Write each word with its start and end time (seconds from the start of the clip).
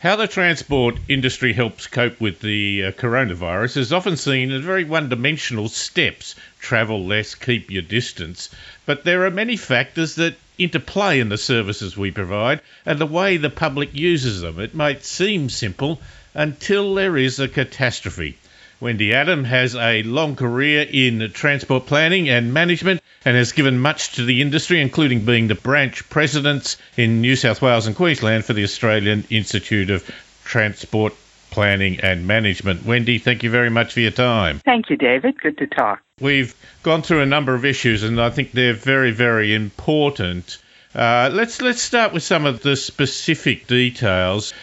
How 0.00 0.14
the 0.14 0.28
transport 0.28 0.96
industry 1.08 1.52
helps 1.54 1.88
cope 1.88 2.20
with 2.20 2.38
the 2.38 2.84
uh, 2.84 2.92
coronavirus 2.92 3.78
is 3.78 3.92
often 3.92 4.16
seen 4.16 4.52
as 4.52 4.62
very 4.62 4.84
one 4.84 5.08
dimensional 5.08 5.68
steps 5.68 6.36
travel 6.60 7.04
less, 7.04 7.34
keep 7.34 7.68
your 7.68 7.82
distance. 7.82 8.48
But 8.86 9.02
there 9.02 9.26
are 9.26 9.30
many 9.32 9.56
factors 9.56 10.14
that 10.14 10.36
interplay 10.56 11.18
in 11.18 11.30
the 11.30 11.36
services 11.36 11.96
we 11.96 12.12
provide 12.12 12.60
and 12.86 13.00
the 13.00 13.06
way 13.06 13.38
the 13.38 13.50
public 13.50 13.92
uses 13.92 14.40
them. 14.40 14.60
It 14.60 14.72
might 14.72 15.04
seem 15.04 15.50
simple 15.50 16.00
until 16.32 16.94
there 16.94 17.16
is 17.16 17.40
a 17.40 17.48
catastrophe. 17.48 18.38
Wendy 18.80 19.12
Adam 19.12 19.42
has 19.42 19.74
a 19.74 20.04
long 20.04 20.36
career 20.36 20.86
in 20.88 21.32
transport 21.32 21.86
planning 21.86 22.28
and 22.28 22.54
management 22.54 23.02
and 23.24 23.36
has 23.36 23.50
given 23.50 23.80
much 23.80 24.12
to 24.12 24.24
the 24.24 24.40
industry, 24.40 24.80
including 24.80 25.24
being 25.24 25.48
the 25.48 25.56
branch 25.56 26.08
president 26.08 26.76
in 26.96 27.20
New 27.20 27.34
South 27.34 27.60
Wales 27.60 27.88
and 27.88 27.96
Queensland 27.96 28.44
for 28.44 28.52
the 28.52 28.62
Australian 28.62 29.24
Institute 29.30 29.90
of 29.90 30.08
Transport 30.44 31.14
Planning 31.50 31.98
and 32.00 32.28
Management. 32.28 32.84
Wendy, 32.84 33.18
thank 33.18 33.42
you 33.42 33.50
very 33.50 33.70
much 33.70 33.94
for 33.94 34.00
your 34.00 34.12
time. 34.12 34.60
Thank 34.64 34.90
you, 34.90 34.96
David. 34.96 35.40
Good 35.40 35.58
to 35.58 35.66
talk. 35.66 36.00
We've 36.20 36.54
gone 36.84 37.02
through 37.02 37.22
a 37.22 37.26
number 37.26 37.54
of 37.54 37.64
issues, 37.64 38.04
and 38.04 38.20
I 38.20 38.30
think 38.30 38.52
they're 38.52 38.74
very, 38.74 39.10
very 39.10 39.54
important. 39.54 40.58
Uh, 40.94 41.30
let's 41.32 41.60
let's 41.60 41.82
start 41.82 42.12
with 42.12 42.22
some 42.22 42.46
of 42.46 42.62
the 42.62 42.76
specific 42.76 43.66
details 43.66 44.54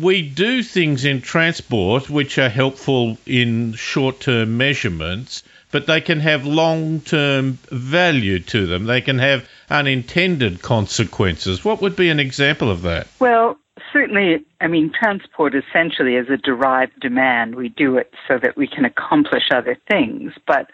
we 0.00 0.22
do 0.22 0.62
things 0.62 1.04
in 1.04 1.20
transport 1.20 2.08
which 2.08 2.38
are 2.38 2.48
helpful 2.48 3.18
in 3.26 3.74
short 3.74 4.20
term 4.20 4.56
measurements, 4.56 5.42
but 5.70 5.86
they 5.86 6.00
can 6.00 6.20
have 6.20 6.46
long 6.46 7.00
term 7.00 7.58
value 7.70 8.40
to 8.40 8.66
them. 8.66 8.84
They 8.84 9.00
can 9.00 9.18
have 9.18 9.48
unintended 9.70 10.62
consequences. 10.62 11.64
What 11.64 11.82
would 11.82 11.96
be 11.96 12.08
an 12.08 12.20
example 12.20 12.70
of 12.70 12.82
that? 12.82 13.08
Well, 13.18 13.58
certainly, 13.92 14.44
I 14.60 14.68
mean, 14.68 14.92
transport 14.98 15.54
essentially 15.54 16.16
is 16.16 16.28
a 16.30 16.36
derived 16.36 16.98
demand. 17.00 17.54
We 17.54 17.68
do 17.68 17.96
it 17.98 18.12
so 18.28 18.38
that 18.42 18.56
we 18.56 18.66
can 18.66 18.84
accomplish 18.84 19.50
other 19.52 19.76
things. 19.90 20.32
But 20.46 20.70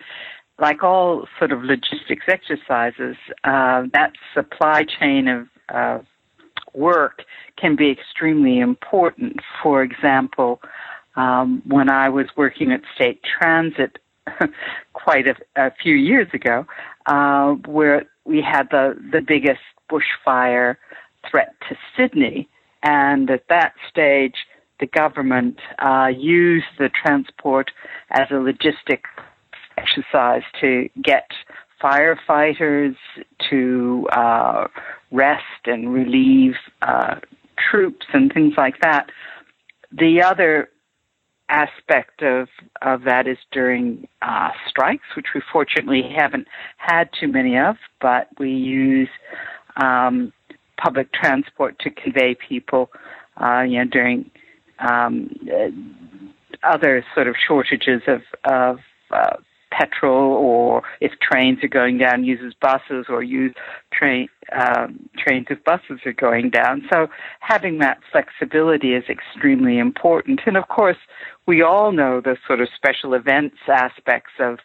like 0.59 0.83
all 0.83 1.27
sort 1.39 1.53
of 1.53 1.63
logistics 1.63 2.27
exercises, 2.29 3.17
uh, 3.45 3.85
that 3.93 4.13
supply 4.35 4.85
chain 4.85 5.29
of, 5.29 5.49
of 5.69 6.07
work 6.75 7.23
can 7.59 7.77
be 7.77 7.91
extremely 7.91 8.61
important. 8.61 9.41
For 9.63 9.83
example, 9.83 10.61
um, 11.17 11.63
when 11.67 11.91
I 11.91 12.09
was 12.09 12.27
working 12.37 12.73
at 12.73 12.81
State 12.95 13.21
Transit 13.39 13.99
quite 14.93 15.27
a, 15.27 15.35
a, 15.57 15.73
few 15.83 15.95
years 15.95 16.29
ago, 16.33 16.67
uh, 17.07 17.53
where 17.67 18.07
we 18.25 18.41
had 18.41 18.69
the, 18.71 18.97
the 19.11 19.21
biggest 19.21 19.61
bushfire 19.91 20.77
threat 21.31 21.55
to 21.69 21.77
Sydney. 21.97 22.49
And 22.83 23.31
at 23.31 23.49
that 23.49 23.75
stage, 23.89 24.35
the 24.81 24.87
government 24.87 25.59
uh, 25.79 26.09
used 26.17 26.67
the 26.79 26.89
transport 26.89 27.71
as 28.11 28.29
a 28.31 28.35
logistic 28.35 29.03
exercise 29.77 30.43
to 30.61 30.89
get 31.03 31.31
firefighters 31.83 32.97
to 33.51 34.09
uh, 34.13 34.69
rest 35.11 35.43
and 35.67 35.93
relieve 35.93 36.55
uh, 36.83 37.17
troops 37.71 38.07
and 38.13 38.33
things 38.33 38.55
like 38.57 38.81
that. 38.81 39.11
The 39.91 40.23
other 40.23 40.71
aspect 41.49 42.23
of, 42.23 42.49
of 42.81 43.03
that 43.05 43.27
is 43.27 43.37
during 43.51 44.09
uh, 44.23 44.51
strikes, 44.69 45.05
which 45.15 45.27
we 45.35 45.43
fortunately 45.53 46.03
haven't 46.03 46.49
had 46.79 47.11
too 47.19 47.29
many 47.29 47.59
of, 47.59 47.77
but 48.01 48.29
we 48.39 48.51
use 48.51 49.09
um, 49.77 50.33
public 50.83 51.13
transport 51.13 51.79
to 51.81 51.91
convey 51.91 52.35
people, 52.35 52.91
uh, 53.37 53.61
you 53.61 53.79
know, 53.79 53.85
during 53.85 54.31
um, 54.79 55.31
uh, 55.53 55.69
other 56.63 57.05
sort 57.15 57.27
of 57.29 57.35
shortages 57.37 58.03
of, 58.07 58.23
of 58.45 58.79
uh, 59.11 59.37
petrol 59.77 60.35
or 60.35 60.83
if 61.01 61.13
trains 61.21 61.59
are 61.65 61.69
going 61.69 61.99
down, 61.99 62.25
uses 62.25 62.55
buses 62.61 63.07
or 63.09 63.23
use 63.23 63.55
train 63.93 64.29
um, 64.53 65.09
trains 65.19 65.47
if 65.51 65.63
buses 65.65 66.01
are 66.05 66.13
going 66.13 66.51
down. 66.51 66.83
So 66.93 67.09
having 67.41 67.79
that 67.79 67.99
flexibility 68.11 68.95
is 68.95 69.05
extremely 69.09 69.79
important. 69.79 70.41
And 70.47 70.57
of 70.57 70.69
course, 70.69 70.99
we 71.47 71.63
all 71.63 71.93
know 71.93 72.21
the 72.21 72.37
sort 72.47 72.61
of 72.61 72.69
special 72.75 73.15
events 73.15 73.57
aspects 73.69 74.33
of 74.39 74.59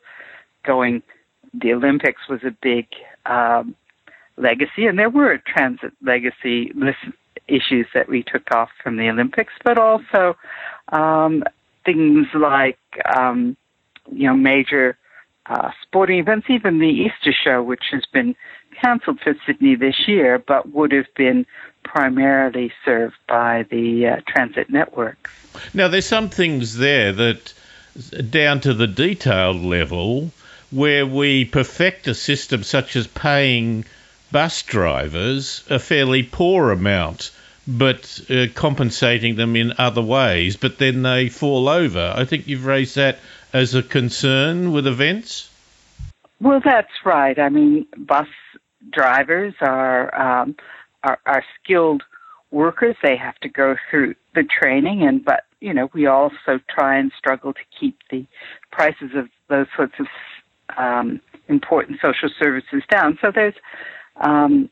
going. 0.66 1.02
The 1.54 1.74
Olympics 1.74 2.22
was 2.30 2.42
a 2.44 2.52
big 2.62 2.88
um, 3.26 3.76
legacy, 4.38 4.86
and 4.86 5.00
there 5.00 5.10
were 5.10 5.38
transit 5.38 5.94
legacy 6.06 6.72
issues 7.48 7.88
that 7.94 8.10
we 8.10 8.24
took 8.24 8.52
off 8.52 8.70
from 8.84 8.98
the 8.98 9.10
Olympics, 9.10 9.54
but 9.64 9.80
also 9.80 10.36
um, 10.92 11.44
things 11.86 12.28
like 12.36 12.78
um, 13.18 13.56
you 14.12 14.28
know, 14.28 14.36
major 14.36 14.98
uh, 15.48 15.72
sporting 15.82 16.20
events, 16.20 16.48
even 16.50 16.80
the 16.80 16.86
Easter 16.88 17.34
show, 17.34 17.64
which 17.64 17.86
has 17.92 18.04
been 18.12 18.36
cancelled 18.82 19.20
for 19.22 19.36
Sydney 19.46 19.76
this 19.76 20.08
year, 20.08 20.40
but 20.40 20.72
would 20.74 20.92
have 20.92 21.14
been 21.16 21.46
primarily 21.84 22.72
served 22.84 23.16
by 23.28 23.66
the 23.70 24.08
uh, 24.08 24.22
transit 24.28 24.70
network. 24.70 25.30
Now, 25.74 25.88
there's 25.88 26.06
some 26.06 26.30
things 26.30 26.78
there 26.78 27.14
that, 27.14 27.54
down 28.30 28.60
to 28.62 28.74
the 28.74 28.88
detailed 28.88 29.62
level, 29.62 30.32
where 30.70 31.06
we 31.06 31.46
perfect 31.46 32.08
a 32.08 32.14
system 32.14 32.64
such 32.64 32.96
as 32.96 33.08
paying 33.08 33.86
bus 34.32 34.64
drivers 34.64 35.64
a 35.70 35.80
fairly 35.80 36.24
poor 36.24 36.72
amount 36.72 37.32
but 37.68 38.22
uh, 38.30 38.46
compensating 38.56 39.36
them 39.36 39.56
in 39.56 39.74
other 39.78 40.02
ways, 40.02 40.56
but 40.56 40.78
then 40.78 41.02
they 41.02 41.28
fall 41.28 41.68
over. 41.68 42.14
I 42.16 42.24
think 42.24 42.48
you've 42.48 42.66
raised 42.66 42.96
that 42.96 43.20
as 43.54 43.76
a 43.76 43.84
concern 43.84 44.72
with 44.72 44.88
events? 44.88 45.50
Well, 46.40 46.62
that's 46.64 46.92
right. 47.06 47.38
I 47.40 47.50
mean, 47.50 47.88
bus 47.98 48.28
drivers 48.92 49.54
are 49.62 50.14
um, 50.16 50.56
are, 51.04 51.20
are 51.26 51.44
skilled 51.62 52.04
workers. 52.52 52.96
They 53.02 53.18
have 53.18 53.38
to 53.40 53.50
go 53.50 53.76
through 53.90 54.16
the 54.36 54.44
training, 54.44 55.04
and 55.04 55.24
but 55.24 55.46
you 55.60 55.74
know, 55.74 55.90
we 55.94 56.06
also 56.06 56.60
try 56.70 56.98
and 56.98 57.12
struggle 57.18 57.54
to 57.54 57.60
keep 57.80 57.98
the 58.12 58.26
prices 58.72 59.12
of 59.16 59.30
those 59.50 59.68
sorts 59.76 59.96
of 60.00 60.08
um, 60.78 61.20
important 61.48 62.00
social 62.02 62.30
services 62.40 62.84
down. 62.92 63.18
So 63.22 63.32
there's 63.34 63.56
um, 64.18 64.70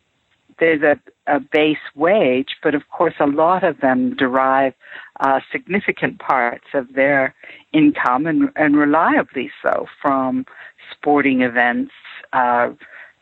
there's 0.60 0.82
a, 0.82 1.00
a 1.28 1.40
base 1.40 1.78
wage, 1.96 2.56
but 2.64 2.76
of 2.76 2.84
course, 2.90 3.16
a 3.20 3.28
lot 3.28 3.64
of 3.64 3.80
them 3.82 4.16
derive 4.16 4.74
uh, 5.20 5.40
significant 5.52 6.20
parts 6.20 6.68
of 6.74 6.94
their 6.94 7.34
income 7.74 8.26
and, 8.26 8.50
and 8.56 8.78
reliably 8.78 9.52
so 9.62 9.88
from 10.02 10.46
sporting 10.92 11.42
events, 11.42 11.92
uh, 12.34 12.70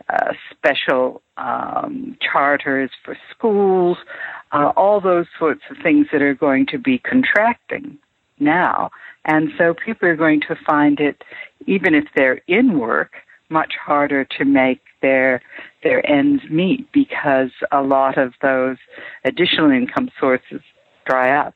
uh, 0.09 0.33
special 0.51 1.21
um, 1.37 2.17
charters 2.19 2.91
for 3.03 3.17
schools, 3.31 3.97
uh, 4.51 4.71
all 4.75 4.99
those 5.01 5.27
sorts 5.39 5.61
of 5.69 5.77
things 5.81 6.07
that 6.11 6.21
are 6.21 6.35
going 6.35 6.65
to 6.65 6.77
be 6.77 6.97
contracting 6.99 7.97
now. 8.39 8.91
And 9.25 9.49
so 9.57 9.73
people 9.73 10.07
are 10.09 10.15
going 10.15 10.41
to 10.41 10.55
find 10.67 10.99
it, 10.99 11.23
even 11.65 11.95
if 11.95 12.05
they're 12.15 12.41
in 12.47 12.77
work, 12.77 13.13
much 13.53 13.73
harder 13.79 14.25
to 14.37 14.45
make 14.45 14.81
their 15.01 15.41
their 15.83 15.99
ends 16.09 16.43
meet 16.49 16.91
because 16.91 17.51
a 17.71 17.81
lot 17.81 18.17
of 18.17 18.33
those 18.41 18.77
additional 19.23 19.69
income 19.71 20.09
sources 20.19 20.61
dry 21.05 21.29
up. 21.37 21.53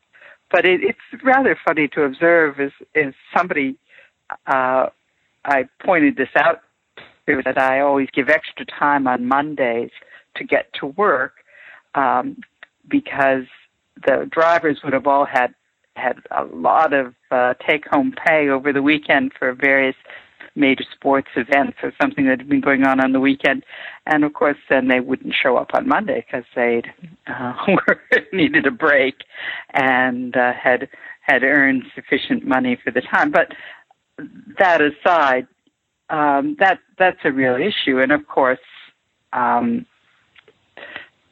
But 0.52 0.66
it, 0.66 0.82
it's 0.84 1.24
rather 1.24 1.58
funny 1.68 1.88
to 1.90 2.04
observe 2.04 2.60
is 2.60 2.72
is 2.96 3.14
somebody 3.36 3.78
uh, 4.46 4.88
I 5.44 5.68
pointed 5.84 6.18
this 6.18 6.30
out 6.36 6.62
to 7.28 7.42
that 7.44 7.58
I 7.58 7.80
always 7.80 8.10
give 8.14 8.30
extra 8.30 8.66
time 8.66 9.08
on 9.08 9.28
Mondays 9.28 9.92
to 10.36 10.44
get 10.44 10.72
to 10.80 10.86
work 10.86 11.34
um, 11.96 12.38
because 12.88 13.46
the 14.06 14.28
drivers 14.30 14.80
would 14.84 14.94
have 14.94 15.08
all 15.08 15.26
had 15.26 15.54
had 15.96 16.18
a 16.30 16.46
lot 16.46 16.94
of 16.94 17.16
uh, 17.32 17.56
take 17.68 17.86
home 17.88 18.14
pay 18.26 18.50
over 18.50 18.72
the 18.72 18.84
weekend 18.84 19.32
for 19.38 19.52
various 19.54 19.96
major 20.58 20.84
sports 20.94 21.30
events 21.36 21.78
or 21.84 21.94
something 22.02 22.26
that 22.26 22.40
had 22.40 22.50
been 22.50 22.62
going 22.62 22.84
on 22.84 23.00
on 23.00 23.12
the 23.12 23.20
weekend. 23.20 23.64
And 24.06 24.24
of 24.24 24.34
course, 24.34 24.58
then 24.70 24.88
they 24.88 25.00
wouldn't 25.00 25.34
show 25.34 25.58
up 25.58 25.72
on 25.74 25.88
Monday 25.88 26.26
because 26.26 26.46
they 26.56 26.84
uh, 27.28 27.54
needed 28.34 28.66
a 28.66 28.72
break 28.72 29.16
and 29.74 30.36
uh, 30.36 30.54
had 30.54 30.90
had 31.22 31.44
earned 31.44 31.84
sufficient 31.94 32.46
money 32.46 32.78
for 32.82 32.92
the 32.92 33.02
time. 33.02 33.32
But 33.32 33.54
that 34.60 34.82
aside, 34.82 35.48
um, 36.10 36.56
that 36.60 36.80
that's 36.98 37.20
a 37.24 37.32
real 37.32 37.56
issue. 37.56 38.00
And 38.00 38.12
of 38.12 38.28
course, 38.28 38.60
um, 39.34 39.86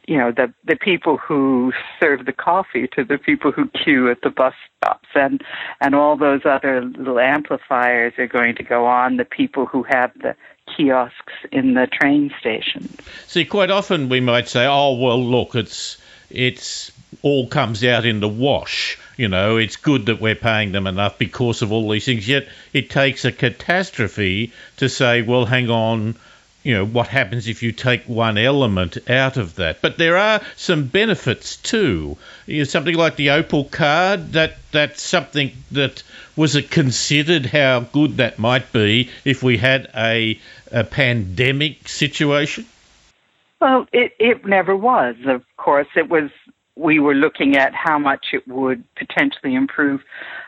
you 0.07 0.17
know 0.17 0.31
the 0.31 0.53
the 0.65 0.75
people 0.75 1.17
who 1.17 1.73
serve 1.99 2.25
the 2.25 2.33
coffee 2.33 2.87
to 2.95 3.03
the 3.03 3.17
people 3.17 3.51
who 3.51 3.67
queue 3.69 4.09
at 4.09 4.21
the 4.21 4.29
bus 4.29 4.53
stops 4.77 5.09
and 5.15 5.43
and 5.81 5.95
all 5.95 6.17
those 6.17 6.41
other 6.45 6.81
little 6.81 7.19
amplifiers 7.19 8.13
are 8.17 8.27
going 8.27 8.55
to 8.55 8.63
go 8.63 8.85
on 8.85 9.17
the 9.17 9.25
people 9.25 9.65
who 9.65 9.83
have 9.83 10.11
the 10.21 10.35
kiosks 10.75 11.33
in 11.51 11.73
the 11.73 11.87
train 11.87 12.31
stations 12.39 12.95
see 13.27 13.45
quite 13.45 13.71
often 13.71 14.09
we 14.09 14.19
might 14.19 14.47
say 14.47 14.65
oh 14.65 14.93
well 14.93 15.23
look 15.23 15.55
it's 15.55 15.97
it's 16.29 16.91
all 17.21 17.47
comes 17.47 17.83
out 17.83 18.05
in 18.05 18.19
the 18.19 18.27
wash. 18.27 18.99
You 19.17 19.29
know, 19.29 19.57
it's 19.57 19.77
good 19.77 20.07
that 20.07 20.19
we're 20.19 20.35
paying 20.35 20.71
them 20.71 20.87
enough 20.87 21.17
because 21.17 21.61
of 21.61 21.71
all 21.71 21.89
these 21.89 22.05
things. 22.05 22.27
Yet 22.27 22.47
it 22.73 22.89
takes 22.89 23.25
a 23.25 23.31
catastrophe 23.31 24.51
to 24.77 24.89
say, 24.89 25.21
well, 25.21 25.45
hang 25.45 25.69
on, 25.69 26.15
you 26.65 26.73
know, 26.73 26.83
what 26.83 27.07
happens 27.07 27.47
if 27.47 27.61
you 27.61 27.71
take 27.71 28.05
one 28.05 28.39
element 28.39 28.97
out 29.07 29.37
of 29.37 29.55
that? 29.55 29.83
But 29.83 29.99
there 29.99 30.17
are 30.17 30.41
some 30.55 30.87
benefits 30.87 31.57
too. 31.57 32.17
You 32.47 32.57
know, 32.57 32.63
something 32.63 32.95
like 32.95 33.17
the 33.17 33.29
Opal 33.29 33.65
card, 33.65 34.31
that 34.31 34.55
that's 34.71 35.03
something 35.03 35.51
that 35.73 36.01
was 36.35 36.59
considered 36.71 37.45
how 37.45 37.81
good 37.81 38.17
that 38.17 38.39
might 38.39 38.73
be 38.73 39.11
if 39.23 39.43
we 39.43 39.57
had 39.57 39.91
a, 39.95 40.39
a 40.71 40.83
pandemic 40.83 41.87
situation? 41.87 42.65
Well, 43.61 43.85
it, 43.93 44.13
it 44.17 44.43
never 44.43 44.75
was. 44.75 45.15
Of 45.27 45.43
course, 45.57 45.87
it 45.95 46.09
was. 46.09 46.31
We 46.75 46.97
were 46.97 47.13
looking 47.13 47.55
at 47.55 47.75
how 47.75 47.99
much 47.99 48.27
it 48.33 48.45
would 48.47 48.83
potentially 48.95 49.53
improve 49.53 50.01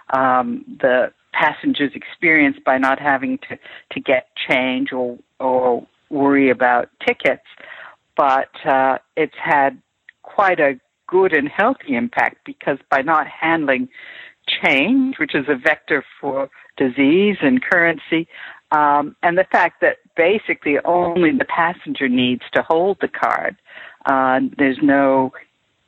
um, 0.09 0.65
the 0.81 1.13
passenger's 1.31 1.93
experience 1.93 2.57
by 2.65 2.79
not 2.79 2.99
having 2.99 3.37
to, 3.49 3.59
to 3.91 3.99
get 3.99 4.29
change 4.49 4.91
or 4.91 5.19
or 5.39 5.85
worry 6.09 6.49
about 6.49 6.89
tickets, 7.05 7.45
but 8.15 8.49
uh, 8.65 8.97
it's 9.15 9.35
had 9.37 9.81
quite 10.23 10.59
a 10.59 10.79
good 11.07 11.33
and 11.33 11.47
healthy 11.47 11.95
impact 11.95 12.37
because 12.45 12.77
by 12.89 13.01
not 13.01 13.27
handling 13.27 13.89
change, 14.63 15.19
which 15.19 15.35
is 15.35 15.45
a 15.47 15.55
vector 15.55 16.03
for 16.19 16.49
disease 16.77 17.37
and 17.41 17.61
currency, 17.61 18.27
um, 18.71 19.15
and 19.23 19.37
the 19.37 19.45
fact 19.45 19.81
that 19.81 19.97
basically 20.15 20.77
only 20.83 21.31
the 21.31 21.45
passenger 21.45 22.09
needs 22.09 22.43
to 22.53 22.61
hold 22.61 22.97
the 22.99 23.07
card, 23.07 23.55
uh, 24.05 24.39
there's 24.57 24.79
no 24.81 25.31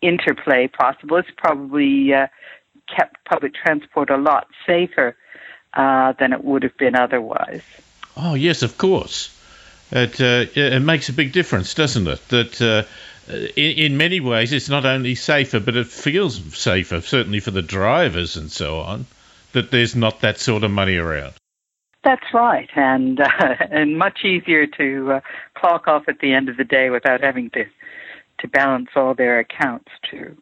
interplay 0.01 0.67
possible. 0.67 1.17
It's 1.17 1.29
probably 1.37 2.13
uh, 2.13 2.27
kept 2.95 3.23
public 3.25 3.53
transport 3.53 4.09
a 4.09 4.17
lot 4.17 4.47
safer 4.65 5.15
uh, 5.73 6.13
than 6.19 6.31
it 6.33 6.43
would 6.43 6.63
have 6.63 6.77
been 6.77 6.95
otherwise. 6.95 7.63
Oh 8.15 8.33
yes, 8.33 8.61
of 8.61 8.77
course. 8.77 9.35
It, 9.91 10.21
uh, 10.21 10.45
it 10.53 10.81
makes 10.81 11.09
a 11.09 11.13
big 11.13 11.31
difference, 11.31 11.73
doesn't 11.73 12.07
it? 12.07 12.27
That 12.29 12.61
uh, 12.61 12.83
in, 13.29 13.77
in, 13.77 13.97
many 13.97 14.19
ways 14.19 14.53
it's 14.53 14.69
not 14.69 14.85
only 14.85 15.15
safer, 15.15 15.59
but 15.59 15.75
it 15.75 15.87
feels 15.87 16.39
safer, 16.55 17.01
certainly 17.01 17.39
for 17.39 17.51
the 17.51 17.61
drivers 17.61 18.37
and 18.37 18.51
so 18.51 18.79
on, 18.79 19.05
that 19.53 19.71
there's 19.71 19.95
not 19.95 20.21
that 20.21 20.39
sort 20.39 20.63
of 20.63 20.71
money 20.71 20.95
around. 20.95 21.33
That's 22.03 22.33
right, 22.33 22.69
and 22.75 23.19
uh, 23.19 23.29
and 23.71 23.97
much 23.97 24.23
easier 24.23 24.67
to 24.67 25.13
uh, 25.13 25.21
clock 25.55 25.87
off 25.87 26.07
at 26.07 26.19
the 26.19 26.33
end 26.33 26.49
of 26.49 26.57
the 26.57 26.63
day 26.63 26.89
without 26.89 27.21
having 27.21 27.49
to 27.51 27.65
to 28.39 28.47
balance 28.47 28.89
all 28.95 29.15
their 29.15 29.39
accounts 29.39 29.91
too. 30.09 30.37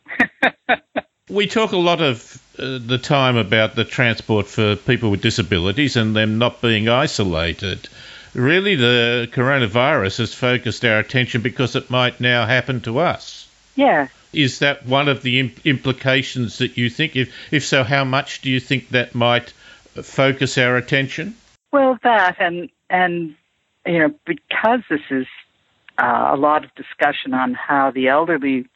we 1.29 1.47
talk 1.47 1.71
a 1.71 1.77
lot 1.77 2.01
of 2.01 2.41
uh, 2.59 2.77
the 2.79 2.99
time 2.99 3.37
about 3.37 3.75
the 3.75 3.85
transport 3.85 4.45
for 4.45 4.75
people 4.75 5.09
with 5.09 5.21
disabilities 5.21 5.95
and 5.95 6.15
them 6.15 6.37
not 6.37 6.61
being 6.61 6.89
isolated 6.89 7.89
really 8.37 8.75
the 8.75 9.27
coronavirus 9.33 10.19
has 10.19 10.33
focused 10.33 10.85
our 10.85 10.99
attention 10.99 11.41
because 11.41 11.75
it 11.75 11.89
might 11.89 12.21
now 12.21 12.45
happen 12.45 12.81
to 12.81 12.99
us. 12.99 13.47
Yeah. 13.75 14.07
Is 14.31 14.59
that 14.59 14.85
one 14.85 15.07
of 15.07 15.23
the 15.23 15.51
implications 15.65 16.59
that 16.59 16.77
you 16.77 16.89
think? 16.89 17.15
If, 17.15 17.33
if 17.51 17.65
so, 17.65 17.83
how 17.83 18.03
much 18.03 18.41
do 18.41 18.49
you 18.49 18.59
think 18.59 18.89
that 18.89 19.15
might 19.15 19.53
focus 20.03 20.57
our 20.57 20.77
attention? 20.77 21.35
Well, 21.71 21.97
that 22.03 22.37
and 22.39 22.69
and 22.89 23.35
you 23.85 23.99
know 23.99 24.13
because 24.25 24.81
this 24.89 25.01
is 25.09 25.25
uh, 25.97 26.31
a 26.33 26.37
lot 26.37 26.63
of 26.63 26.73
discussion 26.75 27.33
on 27.33 27.53
how 27.53 27.91
the 27.91 28.07
elderly 28.07 28.67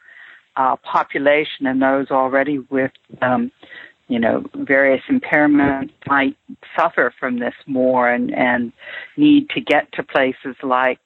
uh, 0.55 0.75
population 0.77 1.67
and 1.67 1.81
those 1.81 2.11
already 2.11 2.59
with 2.59 2.91
um, 3.21 3.51
you 4.11 4.19
know, 4.19 4.43
various 4.55 5.01
impairments 5.09 5.93
might 6.05 6.35
suffer 6.77 7.13
from 7.17 7.39
this 7.39 7.53
more 7.65 8.09
and, 8.09 8.33
and 8.33 8.73
need 9.15 9.49
to 9.51 9.61
get 9.61 9.89
to 9.93 10.03
places 10.03 10.57
like 10.61 10.99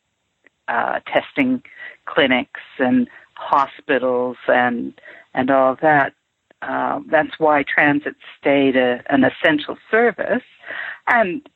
uh, 0.67 0.99
testing 1.05 1.61
clinics 2.05 2.61
and 2.79 3.07
hospitals 3.35 4.37
and 4.47 4.91
and 5.35 5.51
all 5.51 5.73
of 5.73 5.79
that. 5.81 6.13
Uh, 6.63 6.99
that's 7.11 7.37
why 7.37 7.63
transit 7.63 8.15
stayed 8.39 8.75
a, 8.75 9.03
an 9.13 9.23
essential 9.23 9.77
service, 9.91 10.41
and 11.05 11.47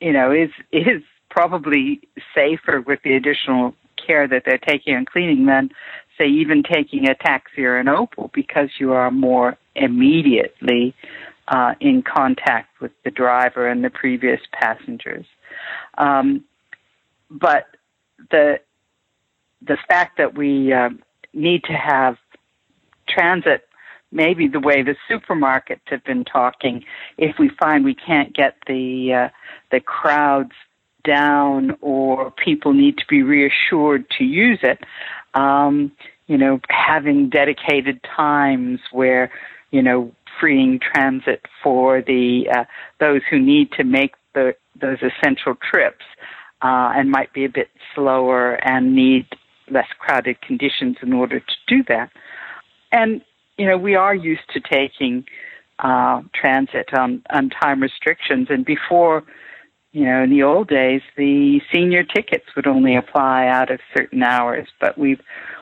you 0.00 0.14
know 0.14 0.32
is 0.32 0.48
is 0.72 1.02
probably 1.28 2.00
safer 2.34 2.80
with 2.80 3.00
the 3.04 3.14
additional 3.14 3.74
care 4.06 4.26
that 4.26 4.44
they're 4.46 4.56
taking 4.56 4.94
and 4.94 5.06
cleaning 5.06 5.44
than 5.44 5.68
say 6.18 6.26
even 6.26 6.62
taking 6.62 7.08
a 7.08 7.14
taxi 7.14 7.64
or 7.64 7.76
an 7.76 7.88
Opal 7.88 8.30
because 8.32 8.70
you 8.78 8.92
are 8.92 9.10
more 9.10 9.56
immediately 9.74 10.94
uh, 11.48 11.74
in 11.80 12.02
contact 12.02 12.80
with 12.80 12.92
the 13.04 13.10
driver 13.10 13.68
and 13.68 13.84
the 13.84 13.90
previous 13.90 14.40
passengers. 14.52 15.26
Um, 15.98 16.44
but 17.30 17.66
the 18.30 18.60
the 19.66 19.78
fact 19.88 20.18
that 20.18 20.36
we 20.36 20.72
uh, 20.72 20.90
need 21.32 21.64
to 21.64 21.72
have 21.72 22.16
transit, 23.08 23.66
maybe 24.12 24.46
the 24.46 24.60
way 24.60 24.82
the 24.82 24.96
supermarkets 25.10 25.80
have 25.86 26.04
been 26.04 26.24
talking, 26.24 26.84
if 27.16 27.38
we 27.38 27.48
find 27.48 27.84
we 27.84 27.94
can't 27.94 28.34
get 28.34 28.56
the 28.66 29.12
uh, 29.12 29.28
the 29.70 29.80
crowds 29.80 30.52
down 31.04 31.76
or 31.80 32.30
people 32.32 32.72
need 32.72 32.98
to 32.98 33.04
be 33.08 33.22
reassured 33.22 34.08
to 34.18 34.24
use 34.24 34.58
it, 34.62 34.80
um, 35.34 35.92
you 36.26 36.38
know, 36.38 36.60
having 36.70 37.28
dedicated 37.28 38.00
times 38.02 38.80
where, 38.92 39.30
you 39.70 39.82
know, 39.82 40.12
freeing 40.40 40.80
transit 40.80 41.46
for 41.62 42.02
the 42.02 42.48
uh, 42.54 42.64
those 42.98 43.20
who 43.30 43.38
need 43.38 43.70
to 43.72 43.84
make 43.84 44.14
the 44.34 44.54
those 44.80 44.98
essential 45.02 45.54
trips 45.54 46.04
uh, 46.62 46.92
and 46.96 47.10
might 47.10 47.32
be 47.32 47.44
a 47.44 47.48
bit 47.48 47.68
slower 47.94 48.54
and 48.66 48.96
need 48.96 49.26
less 49.70 49.86
crowded 49.98 50.40
conditions 50.40 50.96
in 51.02 51.12
order 51.12 51.40
to 51.40 51.54
do 51.68 51.84
that. 51.88 52.10
And 52.90 53.22
you 53.58 53.66
know, 53.66 53.78
we 53.78 53.94
are 53.94 54.14
used 54.14 54.48
to 54.52 54.60
taking 54.60 55.24
uh, 55.78 56.22
transit 56.34 56.92
on 56.96 57.22
on 57.30 57.50
time 57.50 57.82
restrictions, 57.82 58.48
and 58.50 58.64
before 58.64 59.24
you 59.94 60.04
know, 60.04 60.24
in 60.24 60.30
the 60.30 60.42
old 60.42 60.66
days, 60.66 61.02
the 61.16 61.60
senior 61.72 62.02
tickets 62.02 62.46
would 62.56 62.66
only 62.66 62.96
apply 62.96 63.46
out 63.46 63.70
of 63.70 63.78
certain 63.96 64.24
hours, 64.24 64.66
but 64.80 64.98
we've 64.98 65.20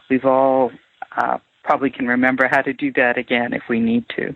we've 0.09 0.25
all 0.25 0.73
uh, 1.15 1.37
probably 1.63 1.91
can 1.91 2.09
remember 2.09 2.49
how 2.51 2.63
to 2.63 2.73
do 2.73 2.91
that 2.95 3.19
again 3.19 3.53
if 3.53 3.65
we 3.69 3.79
need 3.79 4.07
to. 4.17 4.35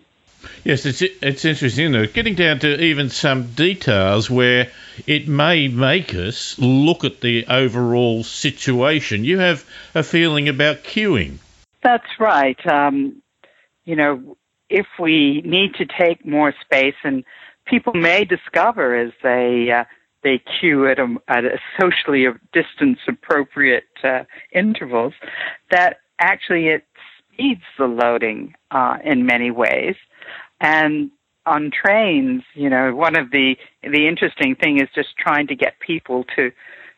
Yes, 0.65 0.85
it's 0.85 1.01
it's 1.01 1.47
interesting 1.47 1.93
though, 1.93 2.07
getting 2.07 2.35
down 2.35 2.59
to 2.59 2.79
even 2.79 3.09
some 3.09 3.55
details 3.55 4.29
where 4.29 4.71
it 5.07 5.29
may 5.29 5.69
make 5.69 6.15
us 6.15 6.59
look 6.59 7.05
at 7.05 7.23
the 7.23 7.47
overall 7.47 8.23
situation. 8.23 9.25
You 9.25 9.39
have 9.39 9.65
a 9.95 10.03
feeling 10.03 10.51
about 10.51 10.85
queuing. 10.85 11.39
That's 11.83 12.21
right. 12.21 12.59
Um, 12.67 13.23
you 13.87 13.97
know, 13.97 14.37
if 14.69 14.87
we 15.01 15.41
need 15.41 15.77
to 15.77 15.87
take 15.87 16.27
more 16.27 16.53
space 16.61 16.97
and 17.03 17.25
people 17.67 17.95
may 17.95 18.25
discover 18.25 18.95
as 18.97 19.13
they 19.23 19.71
uh, 19.71 19.85
they 20.23 20.43
queue 20.59 20.89
at 20.89 20.99
a, 20.99 21.15
at 21.29 21.45
a 21.45 21.59
socially 21.79 22.27
distance 22.53 22.99
appropriate 23.07 23.85
uh, 24.03 24.25
intervals 24.53 25.15
that 25.71 25.99
actually 26.19 26.69
it 26.69 26.85
speeds 27.31 27.63
the 27.79 27.87
loading 27.87 28.55
uh, 28.71 28.99
in 29.05 29.27
many 29.27 29.51
ways. 29.51 29.95
And 30.61 31.11
on 31.45 31.71
trains 31.71 32.43
you 32.55 32.69
know 32.69 32.95
one 32.95 33.17
of 33.17 33.31
the 33.31 33.57
the 33.83 34.09
interesting 34.09 34.57
thing 34.57 34.81
is 34.81 34.89
just 34.95 35.17
trying 35.17 35.47
to 35.47 35.55
get 35.55 35.79
people 35.79 36.25
to 36.35 36.51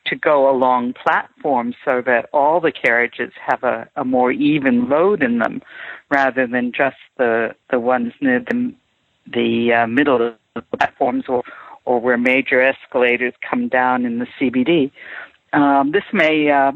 to 0.07 0.17
go 0.17 0.51
along 0.51 0.95
platforms 0.95 1.75
so 1.85 2.01
that 2.01 2.31
all 2.33 2.61
the 2.61 2.73
carriages 2.73 3.33
have 3.47 3.63
a, 3.63 3.87
a 3.97 4.05
more 4.05 4.33
even 4.33 4.89
load 4.89 5.23
in 5.23 5.39
them 5.39 5.61
rather 6.11 6.47
than 6.47 6.73
just 6.73 6.97
the 7.19 7.55
the 7.71 7.79
ones 7.79 8.13
near 8.21 8.41
the 8.41 8.75
the 9.31 9.73
uh, 9.73 9.87
middle 9.87 10.35
platforms 10.63 11.25
or, 11.29 11.43
or 11.85 12.01
where 12.01 12.19
major 12.19 12.61
escalators 12.61 13.35
come 13.49 13.69
down 13.69 14.05
in 14.05 14.19
the 14.19 14.27
CBD. 14.39 14.91
Um, 15.53 15.93
this 15.93 16.05
may 16.13 16.51
uh, 16.51 16.73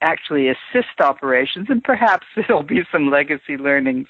actually 0.00 0.48
assist 0.48 1.00
operations, 1.00 1.68
and 1.70 1.82
perhaps 1.82 2.26
there'll 2.36 2.62
be 2.62 2.82
some 2.90 3.10
legacy 3.10 3.56
learnings 3.56 4.08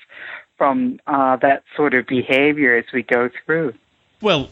from 0.57 1.01
uh, 1.07 1.37
that 1.37 1.65
sort 1.77 1.95
of 1.95 2.07
behavior 2.07 2.77
as 2.77 2.85
we 2.93 3.03
go 3.03 3.29
through. 3.45 3.75
Well, 4.21 4.49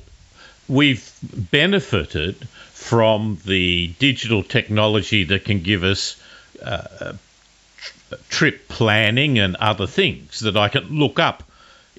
we've 0.69 1.13
benefited 1.23 2.37
from 2.73 3.39
the 3.45 3.95
digital 3.99 4.43
technology 4.43 5.25
that 5.25 5.45
can 5.45 5.63
give 5.63 5.85
us 5.85 6.21
uh, 6.65 7.15
trip 8.29 8.69
planning 8.69 9.39
and 9.39 9.57
other 9.57 9.87
things 9.87 10.41
that 10.41 10.57
I 10.57 10.69
can 10.69 10.99
look 10.99 11.19
up 11.19 11.43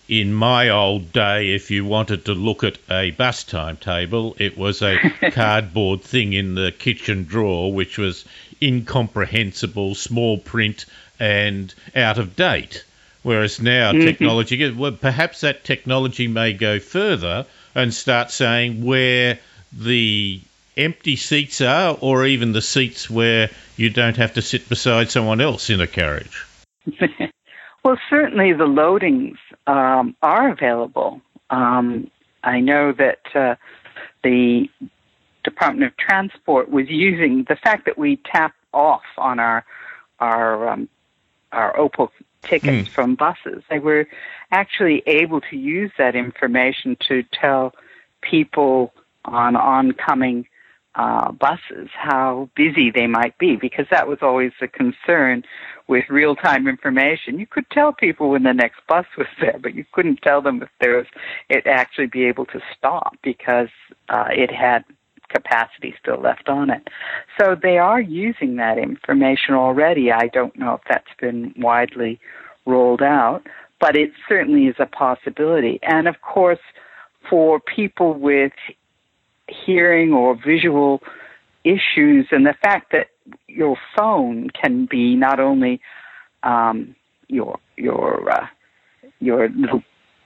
in 0.07 0.33
my 0.33 0.69
old 0.69 1.11
day, 1.13 1.53
if 1.55 1.71
you 1.71 1.85
wanted 1.85 2.25
to 2.25 2.33
look 2.33 2.63
at 2.63 2.77
a 2.89 3.11
bus 3.11 3.43
timetable, 3.43 4.35
it 4.37 4.57
was 4.57 4.81
a 4.81 4.97
cardboard 5.31 6.01
thing 6.01 6.33
in 6.33 6.55
the 6.55 6.71
kitchen 6.71 7.23
drawer, 7.23 7.71
which 7.71 7.97
was 7.97 8.25
incomprehensible, 8.61 9.95
small 9.95 10.37
print, 10.37 10.85
and 11.19 11.73
out 11.95 12.17
of 12.17 12.35
date. 12.35 12.83
Whereas 13.23 13.61
now 13.61 13.93
mm-hmm. 13.93 14.05
technology, 14.05 14.71
well, 14.71 14.91
perhaps 14.91 15.41
that 15.41 15.63
technology 15.63 16.27
may 16.27 16.53
go 16.53 16.79
further 16.79 17.45
and 17.73 17.93
start 17.93 18.31
saying 18.31 18.83
where 18.83 19.39
the 19.71 20.41
empty 20.75 21.15
seats 21.15 21.61
are, 21.61 21.97
or 22.01 22.25
even 22.25 22.51
the 22.51 22.61
seats 22.61 23.09
where 23.09 23.49
you 23.77 23.89
don't 23.89 24.17
have 24.17 24.33
to 24.33 24.41
sit 24.41 24.67
beside 24.67 25.09
someone 25.09 25.39
else 25.39 25.69
in 25.69 25.79
a 25.79 25.87
carriage. 25.87 26.45
well, 27.83 27.97
certainly 28.09 28.53
the 28.53 28.65
loadings 28.65 29.37
um, 29.67 30.15
are 30.21 30.49
available. 30.49 31.21
Um, 31.49 32.09
I 32.43 32.59
know 32.59 32.91
that 32.93 33.19
uh, 33.35 33.55
the 34.23 34.69
Department 35.43 35.91
of 35.91 35.97
Transport 35.97 36.69
was 36.69 36.89
using 36.89 37.45
the 37.47 37.55
fact 37.55 37.85
that 37.85 37.97
we 37.97 38.17
tap 38.31 38.53
off 38.73 39.03
on 39.17 39.39
our 39.39 39.65
our 40.19 40.69
um, 40.69 40.89
our 41.51 41.77
Opal 41.77 42.11
tickets 42.41 42.89
mm. 42.89 42.91
from 42.91 43.15
buses. 43.15 43.63
They 43.69 43.79
were 43.79 44.07
actually 44.51 45.03
able 45.05 45.41
to 45.41 45.57
use 45.57 45.91
that 45.97 46.15
information 46.15 46.97
to 47.07 47.23
tell 47.23 47.73
people 48.21 48.93
on 49.25 49.55
oncoming 49.55 50.47
uh, 50.95 51.31
buses 51.31 51.89
how 51.93 52.49
busy 52.55 52.91
they 52.91 53.07
might 53.07 53.37
be 53.37 53.55
because 53.55 53.87
that 53.89 54.07
was 54.07 54.19
always 54.21 54.51
a 54.61 54.67
concern 54.67 55.43
with 55.87 56.05
real 56.09 56.35
time 56.35 56.67
information. 56.67 57.39
You 57.39 57.47
could 57.47 57.69
tell 57.71 57.93
people 57.93 58.29
when 58.29 58.43
the 58.43 58.53
next 58.53 58.79
bus 58.87 59.05
was 59.17 59.27
there, 59.41 59.59
but 59.61 59.75
you 59.75 59.85
couldn't 59.91 60.21
tell 60.21 60.41
them 60.41 60.61
if 60.61 60.69
there 60.79 60.97
was 60.97 61.07
it 61.49 61.67
actually 61.67 62.07
be 62.07 62.25
able 62.25 62.45
to 62.47 62.59
stop 62.77 63.17
because 63.23 63.69
uh, 64.09 64.27
it 64.29 64.51
had 64.51 64.83
capacity 65.29 65.95
still 65.99 66.21
left 66.21 66.47
on 66.47 66.69
it. 66.69 66.87
So 67.39 67.55
they 67.61 67.77
are 67.77 67.99
using 67.99 68.57
that 68.57 68.77
information 68.77 69.55
already. 69.55 70.11
I 70.11 70.27
don't 70.27 70.57
know 70.57 70.75
if 70.75 70.81
that's 70.87 71.05
been 71.19 71.53
widely 71.57 72.19
rolled 72.65 73.01
out, 73.01 73.41
but 73.79 73.97
it 73.97 74.11
certainly 74.29 74.67
is 74.67 74.75
a 74.79 74.85
possibility. 74.85 75.79
And 75.81 76.07
of 76.07 76.21
course, 76.21 76.59
for 77.29 77.59
people 77.59 78.13
with 78.13 78.53
hearing 79.47 80.13
or 80.13 80.35
visual 80.35 81.01
issues, 81.63 82.27
and 82.31 82.45
the 82.45 82.55
fact 82.61 82.91
that 82.91 83.07
your 83.47 83.77
phone 83.95 84.49
can 84.49 84.85
be 84.85 85.15
not 85.15 85.39
only 85.39 85.81
um, 86.43 86.95
your 87.27 87.59
your 87.77 88.29
uh, 88.29 88.47
your 89.19 89.49
little 89.49 89.83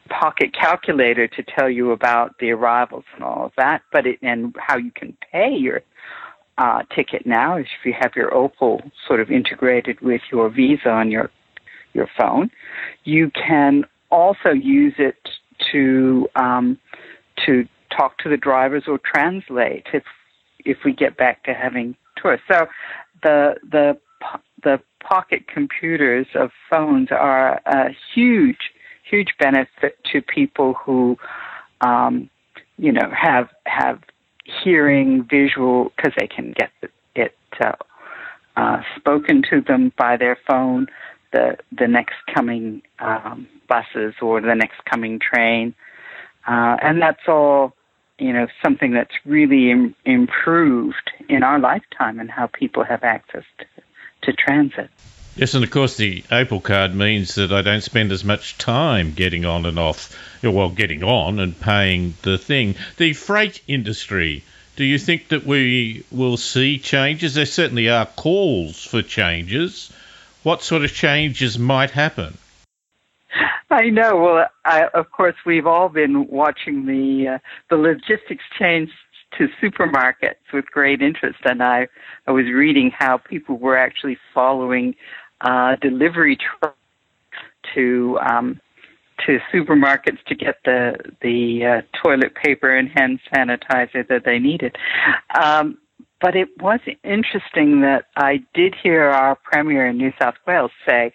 pocket 0.09 0.53
calculator 0.53 1.27
to 1.27 1.43
tell 1.43 1.69
you 1.69 1.91
about 1.91 2.37
the 2.39 2.51
arrivals 2.51 3.03
and 3.13 3.23
all 3.23 3.45
of 3.45 3.51
that, 3.57 3.81
but 3.91 4.07
it, 4.07 4.19
and 4.21 4.55
how 4.57 4.77
you 4.77 4.91
can 4.91 5.15
pay 5.31 5.53
your 5.53 5.81
uh, 6.57 6.83
ticket 6.95 7.25
now 7.25 7.57
is 7.57 7.65
if 7.79 7.85
you 7.85 7.93
have 7.99 8.13
your 8.15 8.33
Opal 8.33 8.81
sort 9.05 9.19
of 9.19 9.29
integrated 9.29 10.01
with 10.01 10.21
your 10.31 10.49
Visa 10.49 10.89
on 10.89 11.11
your 11.11 11.29
your 11.93 12.07
phone. 12.17 12.49
You 13.03 13.31
can 13.31 13.83
also 14.11 14.49
use 14.49 14.95
it 14.97 15.17
to 15.71 16.27
um, 16.35 16.77
to 17.45 17.67
talk 17.95 18.17
to 18.19 18.29
the 18.29 18.37
drivers 18.37 18.83
or 18.87 18.99
translate 18.99 19.87
if 19.93 20.03
if 20.65 20.77
we 20.83 20.93
get 20.93 21.17
back 21.17 21.43
to 21.43 21.53
having 21.53 21.95
tours. 22.21 22.39
So 22.51 22.67
the 23.23 23.55
the 23.69 23.97
the 24.63 24.79
pocket 25.01 25.47
computers 25.47 26.27
of 26.35 26.51
phones 26.69 27.09
are 27.11 27.61
a 27.65 27.95
huge 28.13 28.71
huge 29.09 29.33
benefit 29.39 29.97
to 30.11 30.21
people 30.21 30.73
who, 30.73 31.17
um, 31.81 32.29
you 32.77 32.91
know, 32.91 33.09
have 33.15 33.49
have 33.65 33.99
hearing, 34.63 35.25
visual, 35.29 35.91
because 35.95 36.13
they 36.17 36.27
can 36.27 36.53
get 36.57 36.71
it 37.15 37.35
uh, 37.63 37.73
uh, 38.55 38.81
spoken 38.95 39.43
to 39.49 39.61
them 39.61 39.91
by 39.97 40.17
their 40.17 40.37
phone. 40.47 40.87
The 41.33 41.57
the 41.77 41.87
next 41.87 42.15
coming 42.33 42.81
um, 42.99 43.47
buses 43.67 44.15
or 44.21 44.39
the 44.41 44.55
next 44.55 44.83
coming 44.85 45.19
train, 45.19 45.73
uh, 46.47 46.77
and 46.81 47.01
that's 47.01 47.27
all 47.27 47.73
you 48.19 48.33
know 48.33 48.47
something 48.63 48.91
that's 48.91 49.13
really 49.25 49.71
Im- 49.71 49.95
improved 50.05 51.11
in 51.29 51.43
our 51.43 51.59
lifetime 51.59 52.19
and 52.19 52.29
how 52.29 52.47
people 52.47 52.83
have 52.83 53.03
access 53.03 53.43
to, 53.59 53.65
to 54.23 54.33
transit. 54.33 54.89
Yes, 55.35 55.53
and 55.53 55.63
of 55.63 55.69
course 55.69 55.97
the 55.97 56.23
Opal 56.31 56.61
card 56.61 56.95
means 56.95 57.35
that 57.35 57.51
I 57.51 57.61
don't 57.61 57.83
spend 57.83 58.11
as 58.11 58.23
much 58.23 58.57
time 58.57 59.13
getting 59.13 59.45
on 59.45 59.67
and 59.67 59.77
off, 59.77 60.15
uh, 60.43 60.51
well, 60.51 60.69
getting 60.69 61.03
on 61.03 61.39
and 61.39 61.59
paying 61.59 62.15
the 62.23 62.39
thing. 62.39 62.75
The 62.97 63.13
freight 63.13 63.61
industry, 63.67 64.43
do 64.75 64.83
you 64.83 64.97
think 64.97 65.27
that 65.27 65.45
we 65.45 66.03
will 66.11 66.37
see 66.37 66.79
changes? 66.79 67.35
There 67.35 67.45
certainly 67.45 67.89
are 67.89 68.07
calls 68.07 68.83
for 68.83 69.03
changes. 69.03 69.93
What 70.41 70.63
sort 70.63 70.83
of 70.83 70.93
changes 70.93 71.59
might 71.59 71.91
happen? 71.91 72.37
I 73.69 73.89
know. 73.89 74.17
Well, 74.17 74.45
I, 74.65 74.87
of 74.93 75.11
course, 75.11 75.35
we've 75.45 75.67
all 75.67 75.89
been 75.89 76.27
watching 76.27 76.85
the 76.85 77.35
uh, 77.35 77.37
the 77.69 77.75
logistics 77.75 78.43
change 78.57 78.89
to 79.37 79.47
supermarkets 79.61 80.35
with 80.53 80.65
great 80.65 81.01
interest, 81.01 81.39
and 81.45 81.61
I 81.61 81.87
I 82.27 82.31
was 82.31 82.45
reading 82.45 82.91
how 82.97 83.17
people 83.17 83.57
were 83.57 83.77
actually 83.77 84.17
following 84.33 84.95
uh, 85.41 85.75
delivery 85.81 86.37
trucks 86.37 86.77
to 87.75 88.19
um, 88.19 88.59
to 89.25 89.39
supermarkets 89.53 90.23
to 90.27 90.35
get 90.35 90.55
the 90.65 90.95
the 91.21 91.65
uh, 91.65 91.81
toilet 92.03 92.35
paper 92.35 92.75
and 92.75 92.89
hand 92.95 93.19
sanitizer 93.33 94.07
that 94.07 94.23
they 94.25 94.39
needed. 94.39 94.75
Um, 95.39 95.77
but 96.19 96.35
it 96.35 96.49
was 96.59 96.79
interesting 97.03 97.81
that 97.81 98.05
I 98.15 98.43
did 98.53 98.73
hear 98.81 99.03
our 99.03 99.35
premier 99.35 99.87
in 99.87 99.97
New 99.97 100.11
South 100.19 100.35
Wales 100.47 100.71
say 100.87 101.13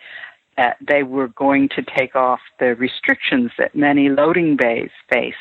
that 0.57 0.77
they 0.87 1.03
were 1.03 1.29
going 1.29 1.69
to 1.71 1.83
take 1.97 2.15
off 2.15 2.41
the 2.59 2.75
restrictions 2.75 3.51
that 3.59 3.75
many 3.75 4.09
loading 4.09 4.57
bays 4.57 4.91
face 5.13 5.35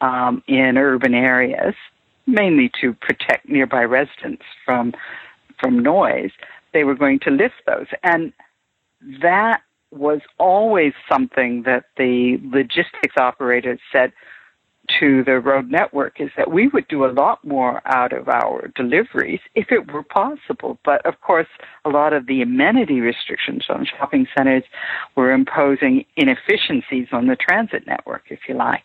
um, 0.00 0.42
in 0.46 0.78
urban 0.78 1.14
areas, 1.14 1.74
mainly 2.26 2.70
to 2.80 2.94
protect 2.94 3.48
nearby 3.48 3.82
residents 3.84 4.44
from 4.64 4.92
from 5.60 5.78
noise 5.80 6.30
they 6.72 6.84
were 6.84 6.94
going 6.94 7.18
to 7.20 7.30
lift 7.30 7.54
those. 7.66 7.86
And 8.02 8.32
that 9.22 9.62
was 9.90 10.20
always 10.38 10.92
something 11.10 11.62
that 11.62 11.84
the 11.96 12.38
logistics 12.44 13.16
operators 13.16 13.80
said 13.90 14.12
to 15.00 15.22
the 15.24 15.38
road 15.38 15.70
network 15.70 16.20
is 16.20 16.30
that 16.36 16.50
we 16.50 16.68
would 16.68 16.88
do 16.88 17.04
a 17.04 17.12
lot 17.12 17.44
more 17.44 17.80
out 17.86 18.12
of 18.12 18.28
our 18.28 18.70
deliveries 18.74 19.40
if 19.54 19.70
it 19.70 19.92
were 19.92 20.02
possible. 20.02 20.78
But 20.84 21.04
of 21.06 21.20
course, 21.20 21.48
a 21.84 21.90
lot 21.90 22.12
of 22.12 22.26
the 22.26 22.42
amenity 22.42 23.00
restrictions 23.00 23.66
on 23.68 23.86
shopping 23.86 24.26
centers 24.36 24.64
were 25.16 25.32
imposing 25.32 26.04
inefficiencies 26.16 27.08
on 27.12 27.26
the 27.26 27.36
transit 27.36 27.86
network, 27.86 28.24
if 28.30 28.40
you 28.48 28.54
like. 28.54 28.84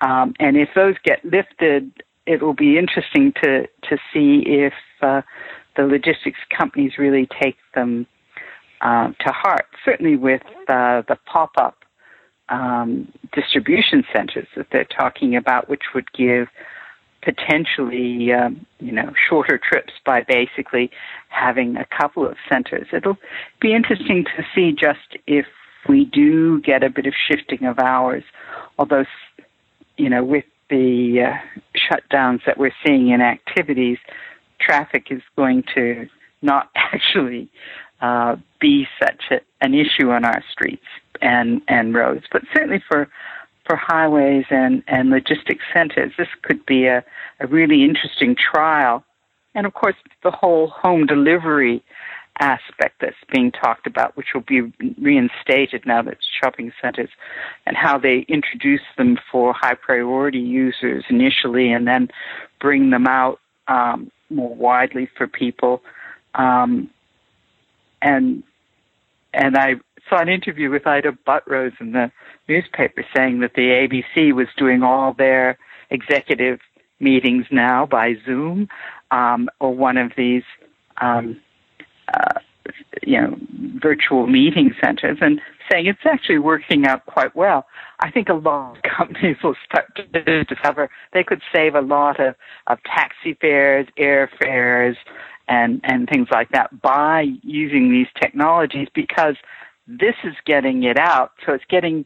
Um, 0.00 0.34
and 0.38 0.56
if 0.56 0.70
those 0.74 0.94
get 1.04 1.24
lifted, 1.24 1.90
it 2.26 2.42
will 2.42 2.54
be 2.54 2.78
interesting 2.78 3.32
to 3.42 3.66
to 3.88 3.96
see 4.12 4.42
if 4.46 4.74
uh, 5.02 5.22
the 5.76 5.84
logistics 5.84 6.38
companies 6.56 6.92
really 6.98 7.28
take 7.40 7.56
them 7.74 8.06
uh, 8.80 9.08
to 9.08 9.32
heart. 9.32 9.66
Certainly 9.84 10.16
with 10.16 10.42
uh, 10.68 11.02
the 11.08 11.16
pop 11.26 11.52
up 11.56 11.84
um, 12.48 13.12
distribution 13.32 14.04
centers 14.12 14.48
that 14.56 14.66
they're 14.72 14.84
talking 14.84 15.36
about, 15.36 15.68
which 15.68 15.94
would 15.94 16.10
give 16.12 16.48
potentially 17.22 18.32
um, 18.32 18.64
you 18.78 18.92
know 18.92 19.12
shorter 19.28 19.58
trips 19.58 19.92
by 20.04 20.22
basically 20.22 20.90
having 21.28 21.76
a 21.76 21.86
couple 21.86 22.26
of 22.26 22.36
centers. 22.48 22.86
It'll 22.92 23.18
be 23.60 23.74
interesting 23.74 24.24
to 24.36 24.44
see 24.54 24.72
just 24.72 25.16
if 25.26 25.46
we 25.88 26.04
do 26.04 26.60
get 26.60 26.82
a 26.82 26.90
bit 26.90 27.06
of 27.06 27.14
shifting 27.28 27.64
of 27.66 27.78
hours, 27.78 28.24
although 28.78 29.04
you 29.96 30.08
know 30.08 30.24
with 30.24 30.44
the 30.70 31.24
uh, 31.26 31.60
shutdowns 31.76 32.40
that 32.46 32.58
we're 32.58 32.74
seeing 32.86 33.08
in 33.08 33.20
activities, 33.20 33.98
traffic 34.60 35.06
is 35.10 35.22
going 35.36 35.64
to 35.74 36.06
not 36.42 36.70
actually 36.76 37.48
uh, 38.00 38.36
be 38.60 38.86
such 39.02 39.22
a, 39.30 39.40
an 39.60 39.74
issue 39.74 40.10
on 40.10 40.24
our 40.24 40.42
streets 40.52 40.84
and, 41.20 41.62
and 41.68 41.94
roads. 41.94 42.24
But 42.30 42.42
certainly 42.54 42.82
for 42.88 43.08
for 43.68 43.76
highways 43.76 44.46
and, 44.48 44.82
and 44.86 45.10
logistics 45.10 45.64
centers, 45.74 46.12
this 46.16 46.28
could 46.40 46.64
be 46.64 46.86
a, 46.86 47.04
a 47.38 47.46
really 47.46 47.84
interesting 47.84 48.34
trial. 48.34 49.04
And 49.54 49.66
of 49.66 49.74
course, 49.74 49.96
the 50.22 50.30
whole 50.30 50.68
home 50.68 51.04
delivery 51.04 51.84
aspect 52.40 53.00
that's 53.00 53.16
being 53.32 53.50
talked 53.52 53.86
about, 53.86 54.16
which 54.16 54.28
will 54.32 54.42
be 54.42 54.72
reinstated 55.00 55.84
now 55.84 56.02
that 56.02 56.18
shopping 56.42 56.72
centers 56.80 57.10
and 57.66 57.76
how 57.76 57.98
they 57.98 58.20
introduce 58.28 58.80
them 58.96 59.18
for 59.30 59.52
high 59.52 59.74
priority 59.74 60.38
users 60.38 61.04
initially 61.10 61.70
and 61.70 61.86
then 61.86 62.08
bring 62.60 62.90
them 62.90 63.06
out 63.06 63.40
um, 63.66 64.10
more 64.30 64.54
widely 64.54 65.10
for 65.16 65.26
people. 65.26 65.82
Um, 66.34 66.90
and 68.00 68.42
and 69.34 69.56
I 69.56 69.74
saw 70.08 70.20
an 70.20 70.28
interview 70.28 70.70
with 70.70 70.86
Ita 70.86 71.12
Buttrose 71.26 71.78
in 71.80 71.92
the 71.92 72.10
newspaper 72.48 73.04
saying 73.14 73.40
that 73.40 73.54
the 73.54 73.70
ABC 73.70 74.32
was 74.32 74.48
doing 74.56 74.82
all 74.82 75.12
their 75.12 75.58
executive 75.90 76.60
meetings 77.00 77.46
now 77.50 77.86
by 77.86 78.14
Zoom 78.24 78.68
um, 79.10 79.48
or 79.60 79.74
one 79.74 79.96
of 79.96 80.12
these 80.16 80.42
um, 81.00 81.40
uh, 82.12 82.40
you 83.02 83.20
know, 83.20 83.36
virtual 83.80 84.26
meeting 84.26 84.74
centers 84.82 85.18
and 85.20 85.40
saying 85.70 85.86
it's 85.86 86.00
actually 86.04 86.38
working 86.38 86.86
out 86.86 87.04
quite 87.06 87.34
well. 87.36 87.66
I 88.00 88.10
think 88.10 88.28
a 88.28 88.34
lot 88.34 88.76
of 88.76 88.82
companies 88.82 89.36
will 89.42 89.56
start 89.64 89.86
to 89.96 90.44
discover 90.44 90.90
they 91.12 91.24
could 91.24 91.42
save 91.54 91.74
a 91.74 91.80
lot 91.80 92.20
of, 92.20 92.34
of 92.66 92.78
taxi 92.84 93.34
fares, 93.34 93.86
airfares, 93.98 94.96
and, 95.48 95.80
and 95.84 96.08
things 96.08 96.28
like 96.30 96.50
that 96.50 96.82
by 96.82 97.26
using 97.42 97.90
these 97.90 98.08
technologies 98.20 98.88
because 98.94 99.36
this 99.88 100.14
is 100.22 100.34
getting 100.44 100.82
it 100.82 100.98
out. 100.98 101.32
So 101.44 101.54
it's 101.54 101.64
getting 101.68 102.04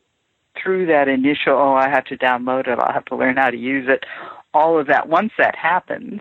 through 0.63 0.87
that 0.87 1.09
initial, 1.09 1.55
oh, 1.55 1.75
I 1.75 1.89
have 1.89 2.05
to 2.07 2.17
download 2.17 2.69
it, 2.69 2.79
I'll 2.79 2.93
have 2.93 3.05
to 3.07 3.17
learn 3.17 3.37
how 3.37 3.51
to 3.51 3.57
use 3.57 3.87
it, 3.89 4.05
all 4.55 4.79
of 4.79 4.87
that. 4.87 5.09
Once 5.09 5.33
that 5.39 5.57
happens, 5.57 6.21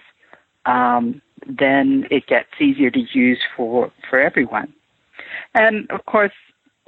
um, 0.65 1.21
then 1.47 2.07
it 2.09 2.27
gets 2.27 2.49
easier 2.59 2.89
to 2.91 3.03
use 3.13 3.39
for, 3.55 3.91
for 4.09 4.19
everyone. 4.19 4.73
And 5.53 5.89
of 5.91 6.05
course, 6.05 6.31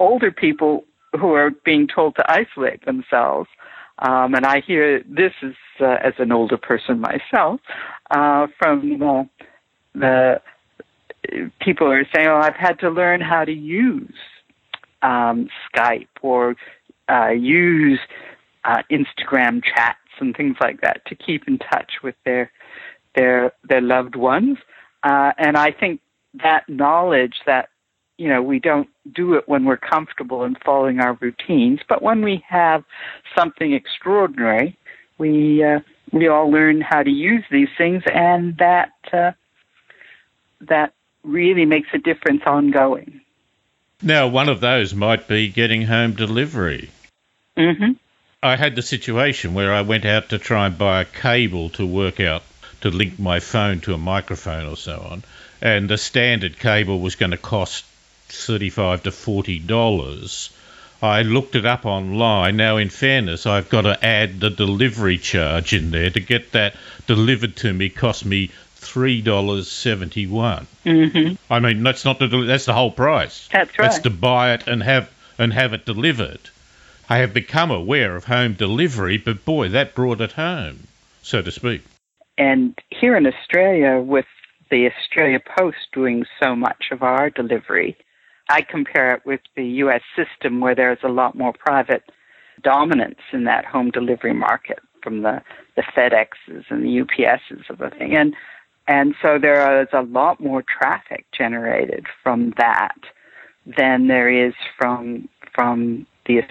older 0.00 0.32
people 0.32 0.84
who 1.12 1.32
are 1.34 1.50
being 1.50 1.86
told 1.86 2.16
to 2.16 2.24
isolate 2.30 2.84
themselves, 2.84 3.48
um, 4.00 4.34
and 4.34 4.44
I 4.44 4.60
hear 4.60 5.02
this 5.08 5.32
as, 5.42 5.52
uh, 5.80 5.98
as 6.02 6.14
an 6.18 6.32
older 6.32 6.56
person 6.56 7.00
myself, 7.00 7.60
uh, 8.10 8.48
from 8.58 9.02
uh, 9.02 9.24
the 9.94 10.40
people 11.60 11.86
who 11.86 11.92
are 11.92 12.06
saying, 12.12 12.26
"Oh, 12.26 12.36
I've 12.36 12.56
had 12.56 12.80
to 12.80 12.90
learn 12.90 13.20
how 13.20 13.44
to 13.44 13.52
use 13.52 14.12
um, 15.04 15.48
Skype 15.68 16.08
or 16.22 16.56
uh, 17.08 17.30
use 17.30 18.00
uh, 18.64 18.82
Instagram 18.90 19.62
chats 19.62 19.98
and 20.20 20.34
things 20.36 20.56
like 20.60 20.80
that 20.80 21.04
to 21.06 21.14
keep 21.14 21.46
in 21.46 21.58
touch 21.58 21.92
with 22.02 22.14
their 22.24 22.50
their 23.14 23.52
their 23.68 23.80
loved 23.80 24.16
ones." 24.16 24.58
Uh, 25.02 25.32
and 25.38 25.56
I 25.56 25.70
think 25.70 26.00
that 26.42 26.68
knowledge 26.68 27.36
that 27.46 27.68
you 28.18 28.28
know 28.28 28.42
we 28.42 28.58
don't 28.58 28.88
do 29.14 29.34
it 29.34 29.48
when 29.48 29.64
we're 29.64 29.76
comfortable 29.76 30.42
and 30.44 30.56
following 30.64 31.00
our 31.00 31.14
routines, 31.20 31.80
but 31.88 32.02
when 32.02 32.22
we 32.22 32.42
have 32.48 32.84
something 33.36 33.72
extraordinary, 33.72 34.76
we 35.18 35.62
uh, 35.62 35.80
we 36.12 36.28
all 36.28 36.50
learn 36.50 36.80
how 36.80 37.02
to 37.02 37.10
use 37.10 37.44
these 37.50 37.68
things, 37.76 38.02
and 38.12 38.56
that 38.58 38.92
uh, 39.12 39.32
that 40.60 40.92
really 41.22 41.64
makes 41.64 41.88
a 41.92 41.98
difference 41.98 42.42
ongoing. 42.46 43.20
Now, 44.02 44.28
one 44.28 44.48
of 44.48 44.60
those 44.60 44.94
might 44.94 45.28
be 45.28 45.48
getting 45.48 45.82
home 45.82 46.12
delivery. 46.12 46.90
Mm-hmm. 47.56 47.92
I 48.42 48.56
had 48.56 48.76
the 48.76 48.82
situation 48.82 49.54
where 49.54 49.72
I 49.72 49.80
went 49.80 50.04
out 50.04 50.28
to 50.28 50.38
try 50.38 50.66
and 50.66 50.76
buy 50.76 51.00
a 51.00 51.06
cable 51.06 51.70
to 51.70 51.86
work 51.86 52.20
out 52.20 52.42
to 52.82 52.90
link 52.90 53.18
my 53.18 53.40
phone 53.40 53.80
to 53.80 53.94
a 53.94 53.98
microphone 53.98 54.66
or 54.68 54.76
so 54.76 55.00
on, 55.10 55.24
and 55.62 55.88
the 55.88 55.96
standard 55.96 56.58
cable 56.58 57.00
was 57.00 57.14
going 57.14 57.30
to 57.30 57.38
cost 57.38 57.86
thirty-five 58.28 59.04
to 59.04 59.10
forty 59.10 59.58
dollars. 59.58 60.50
I 61.00 61.22
looked 61.22 61.54
it 61.54 61.64
up 61.64 61.86
online. 61.86 62.56
Now, 62.56 62.76
in 62.76 62.90
fairness, 62.90 63.46
I've 63.46 63.70
got 63.70 63.82
to 63.82 64.04
add 64.04 64.40
the 64.40 64.50
delivery 64.50 65.18
charge 65.18 65.72
in 65.72 65.90
there 65.90 66.10
to 66.10 66.20
get 66.20 66.52
that 66.52 66.76
delivered 67.06 67.56
to 67.56 67.72
me. 67.72 67.88
Cost 67.88 68.24
me 68.24 68.50
three 68.84 69.20
dollars 69.20 69.70
seventy 69.70 70.26
one. 70.26 70.66
Mm-hmm. 70.84 71.52
I 71.52 71.60
mean, 71.60 71.82
that's 71.82 72.04
not 72.04 72.18
the 72.18 72.28
that's 72.28 72.66
the 72.66 72.74
whole 72.74 72.90
price. 72.90 73.48
That's 73.52 73.78
right. 73.78 73.90
That's 73.90 74.00
to 74.00 74.10
buy 74.10 74.54
it 74.54 74.66
and 74.66 74.82
have 74.82 75.10
and 75.38 75.52
have 75.52 75.72
it 75.72 75.84
delivered. 75.84 76.40
I 77.08 77.18
have 77.18 77.34
become 77.34 77.70
aware 77.70 78.16
of 78.16 78.24
home 78.24 78.54
delivery, 78.54 79.18
but 79.18 79.44
boy, 79.44 79.68
that 79.70 79.94
brought 79.94 80.20
it 80.20 80.32
home, 80.32 80.86
so 81.22 81.42
to 81.42 81.50
speak. 81.50 81.82
And 82.38 82.78
here 82.90 83.16
in 83.16 83.26
Australia, 83.26 84.00
with 84.00 84.24
the 84.70 84.88
Australia 84.88 85.38
Post 85.58 85.76
doing 85.92 86.24
so 86.42 86.56
much 86.56 86.86
of 86.90 87.02
our 87.02 87.30
delivery, 87.30 87.96
I 88.48 88.62
compare 88.62 89.14
it 89.14 89.26
with 89.26 89.40
the 89.54 89.64
U.S. 89.64 90.02
system 90.16 90.60
where 90.60 90.74
there's 90.74 90.98
a 91.02 91.08
lot 91.08 91.36
more 91.36 91.52
private 91.52 92.04
dominance 92.62 93.20
in 93.32 93.44
that 93.44 93.64
home 93.64 93.90
delivery 93.90 94.34
market 94.34 94.78
from 95.02 95.22
the, 95.22 95.42
the 95.76 95.82
FedExes 95.82 96.64
and 96.70 96.82
the 96.82 97.02
UPSs 97.02 97.68
of 97.68 97.78
the 97.78 97.90
thing. 97.90 98.16
And 98.16 98.34
and 98.86 99.14
so 99.22 99.38
there 99.40 99.82
is 99.82 99.88
a 99.92 100.02
lot 100.02 100.40
more 100.40 100.62
traffic 100.62 101.26
generated 101.36 102.06
from 102.22 102.52
that 102.58 102.96
than 103.78 104.08
there 104.08 104.28
is 104.28 104.54
from 104.78 105.28
from 105.54 106.06
the 106.26 106.42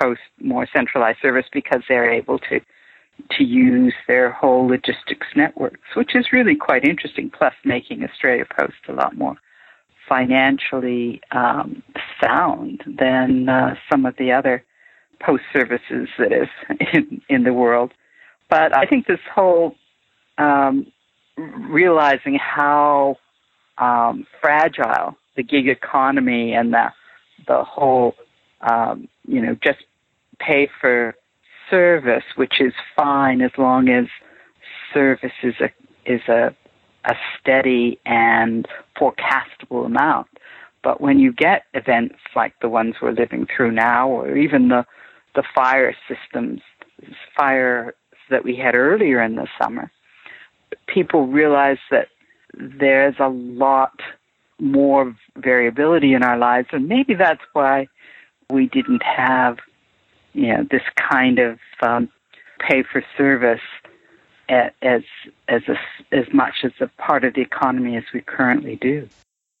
Post 0.00 0.20
more 0.40 0.68
centralized 0.74 1.18
service 1.20 1.46
because 1.52 1.82
they're 1.88 2.10
able 2.12 2.38
to 2.38 2.60
to 3.32 3.44
use 3.44 3.94
their 4.06 4.30
whole 4.30 4.66
logistics 4.66 5.26
networks, 5.34 5.80
which 5.96 6.14
is 6.14 6.26
really 6.32 6.54
quite 6.54 6.84
interesting. 6.84 7.30
Plus, 7.30 7.52
making 7.64 8.04
Australia 8.04 8.44
Post 8.58 8.74
a 8.88 8.92
lot 8.92 9.16
more 9.16 9.34
financially 10.08 11.20
um, 11.32 11.82
sound 12.22 12.82
than 12.86 13.48
uh, 13.48 13.74
some 13.90 14.06
of 14.06 14.14
the 14.18 14.30
other 14.30 14.64
post 15.20 15.42
services 15.52 16.08
that 16.18 16.32
is 16.32 16.48
in, 16.92 17.20
in 17.28 17.42
the 17.44 17.52
world. 17.52 17.92
But 18.48 18.76
I 18.76 18.86
think 18.86 19.06
this 19.06 19.20
whole 19.34 19.74
um, 20.38 20.86
realizing 21.36 22.38
how 22.38 23.16
um, 23.78 24.26
fragile 24.40 25.16
the 25.36 25.42
gig 25.42 25.68
economy 25.68 26.52
and 26.52 26.72
the 26.72 26.92
the 27.46 27.64
whole 27.64 28.14
um, 28.60 29.08
you 29.26 29.40
know 29.40 29.56
just 29.62 29.80
pay 30.38 30.68
for 30.80 31.14
service, 31.70 32.24
which 32.36 32.60
is 32.60 32.72
fine 32.96 33.40
as 33.40 33.50
long 33.56 33.88
as 33.88 34.06
service 34.92 35.32
is 35.42 35.54
a 35.60 35.70
is 36.04 36.20
a 36.28 36.54
a 37.04 37.14
steady 37.40 37.98
and 38.06 38.68
forecastable 38.96 39.86
amount. 39.86 40.28
But 40.84 41.00
when 41.00 41.18
you 41.18 41.32
get 41.32 41.64
events 41.74 42.16
like 42.36 42.54
the 42.60 42.68
ones 42.68 42.96
we're 43.00 43.12
living 43.12 43.46
through 43.46 43.72
now, 43.72 44.08
or 44.08 44.36
even 44.36 44.68
the 44.68 44.84
the 45.34 45.44
fire 45.54 45.94
systems, 46.08 46.60
fires 47.36 47.94
that 48.30 48.44
we 48.44 48.56
had 48.56 48.74
earlier 48.74 49.22
in 49.22 49.36
the 49.36 49.48
summer, 49.60 49.90
people 50.86 51.26
realize 51.26 51.78
that 51.90 52.08
there's 52.54 53.16
a 53.18 53.28
lot 53.28 54.00
more 54.58 55.14
variability 55.36 56.14
in 56.14 56.22
our 56.22 56.38
lives, 56.38 56.68
and 56.72 56.88
maybe 56.88 57.14
that's 57.14 57.42
why 57.52 57.88
we 58.50 58.66
didn't 58.66 59.02
have, 59.02 59.58
you 60.34 60.48
know, 60.48 60.66
this 60.70 60.82
kind 61.10 61.38
of 61.38 61.58
um, 61.82 62.08
pay 62.60 62.82
for 62.82 63.02
service 63.16 63.60
as 64.48 65.02
as 65.48 65.62
a, 65.68 65.76
as 66.14 66.26
much 66.32 66.56
as 66.64 66.72
a 66.80 66.88
part 67.00 67.24
of 67.24 67.34
the 67.34 67.40
economy 67.40 67.96
as 67.96 68.04
we 68.12 68.20
currently 68.20 68.76
do. 68.76 69.08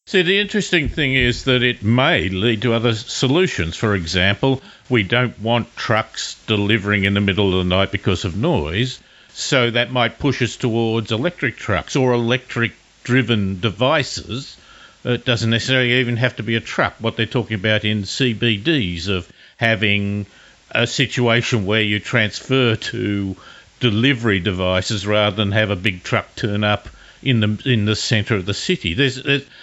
See, 0.06 0.22
the 0.22 0.40
interesting 0.40 0.88
thing 0.88 1.14
is 1.14 1.44
that 1.44 1.62
it 1.62 1.82
may 1.82 2.28
lead 2.28 2.62
to 2.62 2.74
other 2.74 2.92
solutions. 2.92 3.76
For 3.76 3.94
example, 3.94 4.60
we 4.90 5.04
don't 5.04 5.38
want 5.38 5.76
trucks 5.76 6.42
delivering 6.46 7.04
in 7.04 7.14
the 7.14 7.20
middle 7.20 7.56
of 7.56 7.64
the 7.64 7.76
night 7.76 7.92
because 7.92 8.24
of 8.24 8.36
noise. 8.36 9.00
So 9.34 9.70
that 9.70 9.90
might 9.90 10.18
push 10.18 10.42
us 10.42 10.56
towards 10.56 11.10
electric 11.10 11.56
trucks 11.56 11.96
or 11.96 12.12
electric 12.12 12.72
driven 13.02 13.60
devices. 13.60 14.56
It 15.04 15.24
doesn't 15.24 15.50
necessarily 15.50 15.94
even 15.94 16.16
have 16.18 16.36
to 16.36 16.42
be 16.42 16.56
a 16.56 16.60
truck. 16.60 16.94
What 17.00 17.16
they're 17.16 17.26
talking 17.26 17.56
about 17.56 17.84
in 17.84 18.02
CBDs 18.02 19.08
of 19.08 19.30
having 19.56 20.26
a 20.70 20.86
situation 20.86 21.66
where 21.66 21.82
you 21.82 21.98
transfer 21.98 22.76
to 22.76 23.36
delivery 23.80 24.40
devices 24.40 25.06
rather 25.06 25.36
than 25.36 25.52
have 25.52 25.70
a 25.70 25.76
big 25.76 26.02
truck 26.02 26.34
turn 26.36 26.62
up 26.62 26.88
in 27.22 27.40
the 27.40 27.62
in 27.64 27.84
the 27.84 27.96
centre 27.96 28.36
of 28.36 28.46
the 28.46 28.54
city. 28.54 28.94
There's, 28.94 29.20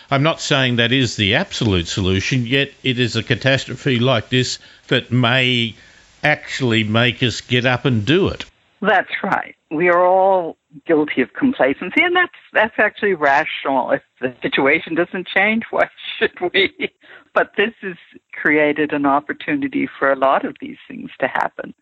I'm 0.10 0.24
not 0.24 0.42
saying 0.42 0.78
that 0.78 0.92
is 0.92 1.16
the 1.16 1.36
absolute 1.36 1.88
solution, 1.88 2.46
yet 2.46 2.72
it 2.84 3.00
is 3.00 3.16
a 3.16 3.24
catastrophe 3.24 4.00
like 4.00 4.30
this 4.30 4.60
that 4.88 5.12
may 5.12 5.76
actually 6.24 6.84
make 6.84 7.22
us 7.24 7.42
get 7.42 7.66
up 7.66 7.86
and 7.86 8.06
do 8.06 8.30
it. 8.30 8.46
That's 8.82 9.12
right. 9.24 9.56
We 9.72 9.90
are 9.90 10.04
all 10.06 10.58
guilty 10.88 11.22
of 11.22 11.34
complacency, 11.34 12.02
and 12.02 12.16
that's 12.16 12.32
that's 12.54 12.74
actually 12.78 13.14
rational. 13.14 13.92
If 13.92 14.02
the 14.20 14.36
situation 14.42 14.96
doesn't 14.96 15.28
change, 15.28 15.64
why 15.70 15.90
should 16.18 16.54
we? 16.54 16.92
But 17.36 17.52
this 17.56 17.74
has 17.82 17.96
created 18.34 18.92
an 18.92 19.06
opportunity 19.06 19.88
for 20.00 20.12
a 20.12 20.16
lot 20.16 20.46
of 20.46 20.56
these 20.60 20.78
things 20.88 21.12
to 21.20 21.28
happen. 21.28 21.76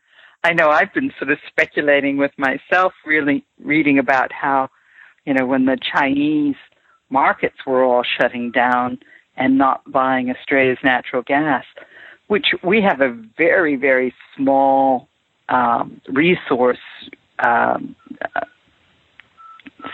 I 0.44 0.54
know 0.54 0.70
I've 0.70 0.94
been 0.94 1.12
sort 1.18 1.32
of 1.32 1.40
speculating 1.48 2.18
with 2.18 2.32
myself, 2.38 2.94
really 3.06 3.46
reading 3.64 3.98
about 3.98 4.32
how, 4.32 4.70
you 5.26 5.34
know, 5.34 5.46
when 5.46 5.66
the 5.66 5.78
Chinese 5.78 6.58
markets 7.10 7.58
were 7.66 7.84
all 7.84 8.04
shutting 8.04 8.52
down 8.52 9.00
and 9.36 9.58
not 9.58 9.90
buying 9.92 10.30
Australia's 10.30 10.78
natural 10.84 11.22
gas, 11.22 11.64
which 12.28 12.48
we 12.64 12.82
have 12.82 13.02
a 13.02 13.18
very, 13.38 13.76
very 13.76 14.14
small 14.36 15.08
um, 15.50 16.02
resource 16.10 16.78
um, 17.40 17.96
uh, 18.36 18.42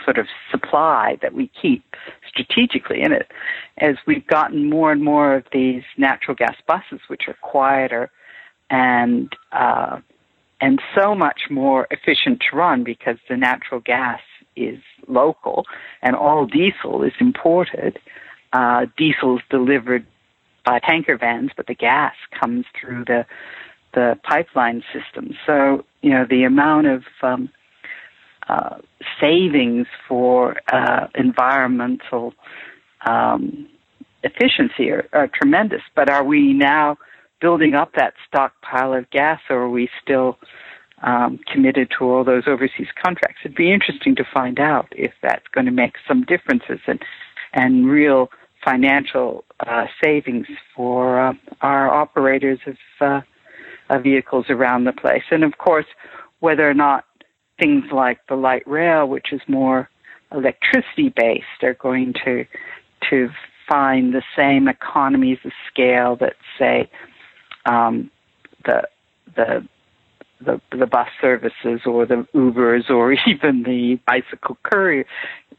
sort 0.06 0.17
of 0.17 0.27
supply 0.51 1.17
that 1.21 1.34
we 1.34 1.49
keep 1.62 1.84
strategically 2.27 3.01
in 3.01 3.12
it. 3.12 3.32
As 3.77 3.95
we've 4.08 4.25
gotten 4.27 4.69
more 4.69 4.91
and 4.91 5.03
more 5.03 5.36
of 5.36 5.45
these 5.51 5.84
natural 5.97 6.36
gas 6.36 6.56
buses, 6.67 6.99
which 7.08 7.23
are 7.27 7.36
quieter 7.41 8.10
and 8.69 9.34
uh, 9.51 9.99
and 10.62 10.82
so 10.97 11.13
much 11.13 11.41
more 11.49 11.88
efficient 11.91 12.41
to 12.49 12.56
run 12.56 12.84
because 12.84 13.17
the 13.29 13.36
natural 13.36 13.82
gas 13.82 14.21
is 14.56 14.79
local 15.08 15.65
and 16.01 16.15
all 16.15 16.45
diesel 16.45 17.03
is 17.03 17.13
imported. 17.19 17.99
uh, 18.53 18.86
diesel's 18.97 19.41
delivered 19.49 20.06
by 20.65 20.79
tanker 20.79 21.17
vans, 21.17 21.51
but 21.58 21.67
the 21.67 21.73
gas 21.75 22.13
comes 22.39 22.65
through 22.79 23.03
the 23.06 23.25
the 23.93 24.17
pipeline 24.23 24.84
system. 24.91 25.36
So 25.45 25.86
you 26.03 26.11
know 26.11 26.25
the 26.29 26.43
amount 26.43 26.85
of 26.87 27.03
um, 27.23 27.49
uh, 28.47 28.75
savings 29.19 29.87
for 30.07 30.57
uh, 30.71 31.07
environmental 31.15 32.33
um, 33.07 33.67
efficiency 34.23 34.91
are, 34.91 35.07
are, 35.13 35.27
tremendous. 35.27 35.81
But 35.95 36.09
are 36.09 36.23
we 36.23 36.53
now 36.53 36.97
building 37.41 37.73
up 37.73 37.93
that 37.95 38.13
stockpile 38.27 38.93
of 38.93 39.09
gas, 39.11 39.39
or 39.49 39.63
are 39.63 39.69
we 39.69 39.89
still 40.01 40.37
um, 41.01 41.39
committed 41.51 41.89
to 41.97 42.05
all 42.05 42.23
those 42.23 42.43
overseas 42.47 42.87
contracts? 43.01 43.39
It'd 43.43 43.55
be 43.55 43.73
interesting 43.73 44.15
to 44.15 44.25
find 44.33 44.59
out 44.59 44.87
if 44.91 45.13
that's 45.21 45.47
going 45.53 45.65
to 45.65 45.71
make 45.71 45.93
some 46.07 46.23
differences 46.23 46.79
and 46.85 47.01
and 47.53 47.87
real 47.87 48.29
financial 48.65 49.43
uh, 49.65 49.85
savings 50.03 50.47
for 50.75 51.19
uh, 51.19 51.33
our 51.61 51.89
operators 51.89 52.59
of, 52.65 53.23
uh, 53.93 53.99
vehicles 53.99 54.45
around 54.49 54.86
the 54.86 54.93
place. 54.93 55.23
And 55.32 55.43
of 55.43 55.58
course, 55.58 55.86
whether 56.39 56.69
or 56.69 56.73
not 56.73 57.06
things 57.60 57.86
like 57.91 58.19
the 58.27 58.36
light 58.36 58.67
rail, 58.67 59.08
which 59.08 59.32
is 59.32 59.41
more 59.47 59.89
electricity 60.32 61.13
based, 61.15 61.63
are 61.63 61.75
going 61.75 62.13
to 62.25 62.45
to 63.10 63.29
find 63.69 64.13
the 64.13 64.23
same 64.36 64.67
economies 64.67 65.38
of 65.45 65.51
scale 65.71 66.15
that 66.17 66.36
say 66.58 66.89
um, 67.65 68.10
the 68.65 68.84
the 69.36 69.67
the 70.41 70.62
the 70.77 70.88
bus 70.88 71.08
services 71.21 71.82
or 71.86 72.06
the 72.06 72.27
Ubers 72.34 72.89
or 72.89 73.13
even 73.27 73.63
the 73.63 73.99
bicycle 74.08 74.58
courier 74.63 75.06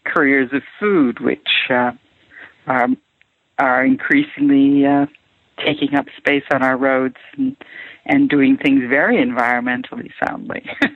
couriers 0.05 0.51
of 0.53 0.62
food, 0.81 1.20
which 1.20 1.70
uh, 1.70 1.92
are 2.66 2.88
are 3.59 3.85
increasingly 3.85 4.85
uh, 4.85 5.07
taking 5.64 5.94
up 5.94 6.07
space 6.16 6.44
on 6.53 6.62
our 6.62 6.77
roads 6.77 7.16
and, 7.37 7.57
and 8.07 8.29
doing 8.29 8.57
things 8.57 8.85
very 8.88 9.17
environmentally 9.17 10.11
soundly. 10.25 10.64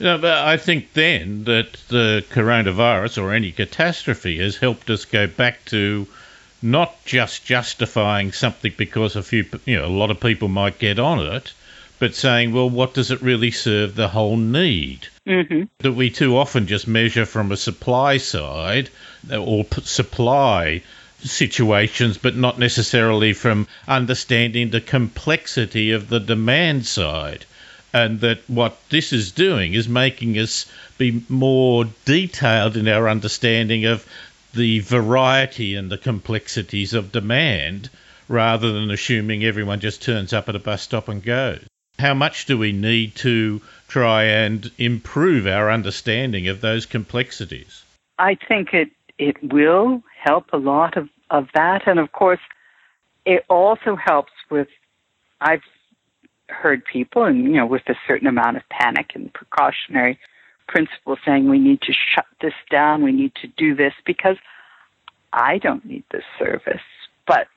No, 0.00 0.18
but 0.18 0.38
I 0.38 0.56
think 0.56 0.94
then 0.94 1.44
that 1.44 1.74
the 1.86 2.24
coronavirus 2.30 3.22
or 3.22 3.32
any 3.32 3.52
catastrophe 3.52 4.38
has 4.38 4.56
helped 4.56 4.90
us 4.90 5.04
go 5.04 5.28
back 5.28 5.64
to 5.66 6.08
not 6.60 7.04
just 7.04 7.44
justifying 7.44 8.32
something 8.32 8.72
because 8.76 9.14
a 9.14 9.22
few, 9.22 9.44
you 9.64 9.76
know, 9.76 9.86
a 9.86 9.98
lot 9.98 10.10
of 10.10 10.18
people 10.18 10.48
might 10.48 10.80
get 10.80 10.98
on 10.98 11.20
it, 11.20 11.52
but 12.00 12.16
saying, 12.16 12.52
well, 12.52 12.68
what 12.68 12.94
does 12.94 13.12
it 13.12 13.22
really 13.22 13.52
serve 13.52 13.94
the 13.94 14.08
whole 14.08 14.36
need? 14.36 15.06
Mm-hmm. 15.24 15.64
That 15.78 15.92
we 15.92 16.10
too 16.10 16.36
often 16.36 16.66
just 16.66 16.88
measure 16.88 17.24
from 17.24 17.52
a 17.52 17.56
supply 17.56 18.16
side 18.16 18.90
or 19.30 19.64
supply 19.82 20.82
situations, 21.24 22.18
but 22.18 22.36
not 22.36 22.58
necessarily 22.58 23.32
from 23.32 23.66
understanding 23.86 24.70
the 24.70 24.80
complexity 24.80 25.92
of 25.92 26.08
the 26.08 26.20
demand 26.20 26.86
side 26.86 27.44
and 27.92 28.20
that 28.20 28.38
what 28.48 28.78
this 28.88 29.12
is 29.12 29.32
doing 29.32 29.74
is 29.74 29.88
making 29.88 30.38
us 30.38 30.70
be 30.98 31.22
more 31.28 31.84
detailed 32.04 32.76
in 32.76 32.88
our 32.88 33.08
understanding 33.08 33.84
of 33.84 34.06
the 34.54 34.80
variety 34.80 35.74
and 35.74 35.90
the 35.90 35.98
complexities 35.98 36.94
of 36.94 37.12
demand 37.12 37.90
rather 38.28 38.72
than 38.72 38.90
assuming 38.90 39.44
everyone 39.44 39.80
just 39.80 40.02
turns 40.02 40.32
up 40.32 40.48
at 40.48 40.56
a 40.56 40.58
bus 40.58 40.82
stop 40.82 41.08
and 41.08 41.22
goes. 41.22 41.62
How 41.98 42.14
much 42.14 42.46
do 42.46 42.56
we 42.56 42.72
need 42.72 43.14
to 43.16 43.60
try 43.88 44.24
and 44.24 44.70
improve 44.78 45.46
our 45.46 45.70
understanding 45.70 46.48
of 46.48 46.60
those 46.60 46.86
complexities? 46.86 47.84
I 48.18 48.36
think 48.48 48.72
it, 48.72 48.90
it 49.18 49.36
will 49.42 50.02
help 50.24 50.46
a 50.52 50.56
lot 50.56 50.96
of, 50.96 51.08
of 51.30 51.48
that. 51.54 51.82
And 51.86 51.98
of 51.98 52.12
course, 52.12 52.40
it 53.24 53.44
also 53.48 53.96
helps 53.96 54.32
with, 54.50 54.68
I've 55.40 55.62
heard 56.48 56.84
people, 56.84 57.24
and 57.24 57.44
you 57.44 57.52
know, 57.52 57.66
with 57.66 57.88
a 57.88 57.94
certain 58.06 58.28
amount 58.28 58.56
of 58.56 58.62
panic 58.68 59.12
and 59.14 59.32
precautionary 59.32 60.18
principle, 60.68 61.16
saying 61.24 61.48
we 61.48 61.58
need 61.58 61.80
to 61.82 61.92
shut 61.92 62.26
this 62.40 62.54
down, 62.70 63.02
we 63.02 63.12
need 63.12 63.34
to 63.36 63.48
do 63.48 63.74
this 63.74 63.94
because 64.04 64.36
I 65.32 65.58
don't 65.58 65.84
need 65.84 66.04
this 66.10 66.24
service. 66.38 66.82
But 67.26 67.48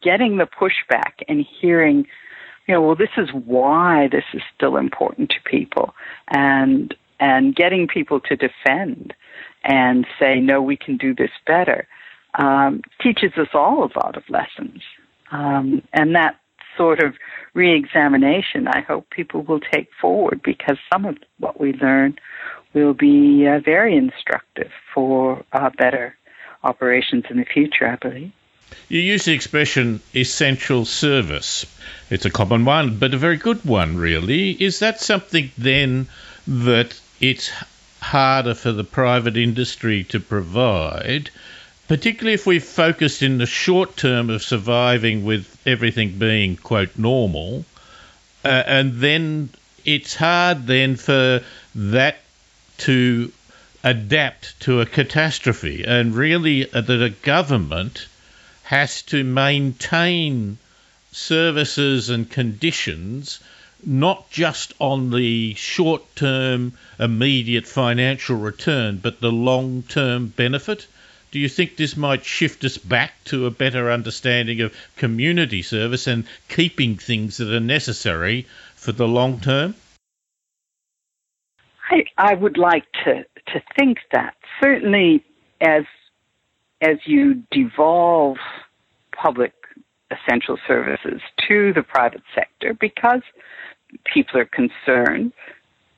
getting 0.00 0.36
the 0.36 0.46
pushback 0.46 1.22
and 1.28 1.44
hearing, 1.60 2.06
you 2.66 2.74
know, 2.74 2.82
well, 2.82 2.96
this 2.96 3.16
is 3.16 3.28
why 3.32 4.08
this 4.10 4.24
is 4.32 4.42
still 4.54 4.76
important 4.76 5.30
to 5.30 5.36
people, 5.44 5.94
and 6.28 6.94
and 7.18 7.54
getting 7.56 7.88
people 7.88 8.20
to 8.20 8.36
defend 8.36 9.14
and 9.64 10.06
say, 10.18 10.38
no, 10.38 10.60
we 10.62 10.76
can 10.76 10.96
do 10.96 11.14
this 11.14 11.30
better, 11.46 11.88
um, 12.36 12.82
teaches 13.00 13.32
us 13.36 13.48
all 13.54 13.84
a 13.84 13.90
lot 13.98 14.16
of 14.16 14.22
lessons. 14.28 14.82
Um, 15.30 15.82
and 15.92 16.14
that 16.14 16.36
sort 16.76 17.02
of 17.02 17.14
re-examination 17.54 18.68
I 18.68 18.82
hope 18.82 19.08
people 19.10 19.42
will 19.42 19.60
take 19.60 19.88
forward 20.00 20.42
because 20.42 20.76
some 20.92 21.06
of 21.06 21.16
what 21.38 21.58
we 21.58 21.72
learn 21.72 22.16
will 22.74 22.92
be 22.92 23.46
uh, 23.46 23.60
very 23.60 23.96
instructive 23.96 24.70
for 24.92 25.42
uh, 25.52 25.70
better 25.78 26.16
operations 26.62 27.24
in 27.30 27.38
the 27.38 27.44
future, 27.44 27.88
I 27.88 27.96
believe. 27.96 28.32
You 28.88 29.00
use 29.00 29.24
the 29.24 29.32
expression 29.32 30.00
essential 30.14 30.84
service. 30.84 31.64
It's 32.10 32.26
a 32.26 32.30
common 32.30 32.64
one, 32.64 32.98
but 32.98 33.14
a 33.14 33.18
very 33.18 33.36
good 33.36 33.64
one, 33.64 33.96
really. 33.96 34.50
Is 34.50 34.80
that 34.80 35.00
something 35.00 35.50
then 35.56 36.08
that 36.46 37.00
it's 37.20 37.50
harder 38.00 38.54
for 38.54 38.72
the 38.72 38.84
private 38.84 39.36
industry 39.36 40.04
to 40.04 40.20
provide 40.20 41.30
particularly 41.88 42.34
if 42.34 42.46
we've 42.46 42.64
focused 42.64 43.22
in 43.22 43.38
the 43.38 43.46
short 43.46 43.96
term 43.96 44.30
of 44.30 44.42
surviving 44.42 45.24
with 45.24 45.56
everything 45.66 46.18
being 46.18 46.56
quote 46.56 46.98
normal, 46.98 47.64
uh, 48.44 48.48
and 48.66 48.94
then 48.94 49.48
it's 49.84 50.14
hard 50.16 50.66
then 50.66 50.96
for 50.96 51.42
that 51.74 52.18
to 52.78 53.32
adapt 53.84 54.58
to 54.60 54.80
a 54.80 54.86
catastrophe, 54.86 55.84
and 55.86 56.14
really 56.14 56.70
uh, 56.72 56.80
that 56.80 57.02
a 57.02 57.10
government 57.10 58.08
has 58.64 59.02
to 59.02 59.22
maintain 59.22 60.58
services 61.12 62.10
and 62.10 62.28
conditions 62.28 63.38
not 63.84 64.28
just 64.30 64.74
on 64.80 65.10
the 65.10 65.54
short 65.54 66.02
term 66.16 66.72
immediate 66.98 67.66
financial 67.66 68.36
return, 68.36 68.96
but 68.96 69.20
the 69.20 69.30
long 69.30 69.82
term 69.84 70.26
benefit 70.26 70.86
do 71.30 71.38
you 71.38 71.48
think 71.48 71.76
this 71.76 71.96
might 71.96 72.24
shift 72.24 72.64
us 72.64 72.78
back 72.78 73.12
to 73.24 73.46
a 73.46 73.50
better 73.50 73.90
understanding 73.90 74.60
of 74.60 74.74
community 74.96 75.62
service 75.62 76.06
and 76.06 76.24
keeping 76.48 76.96
things 76.96 77.38
that 77.38 77.52
are 77.52 77.60
necessary 77.60 78.46
for 78.74 78.92
the 78.92 79.08
long 79.08 79.40
term? 79.40 79.74
I, 81.90 82.04
I 82.16 82.34
would 82.34 82.58
like 82.58 82.84
to, 83.04 83.24
to 83.52 83.62
think 83.76 83.98
that. 84.12 84.34
Certainly, 84.62 85.24
as, 85.60 85.84
as 86.80 86.96
you 87.04 87.42
devolve 87.50 88.38
public 89.12 89.52
essential 90.10 90.58
services 90.66 91.20
to 91.48 91.72
the 91.72 91.82
private 91.82 92.22
sector, 92.34 92.74
because 92.74 93.22
people 94.12 94.40
are 94.40 94.46
concerned 94.46 95.32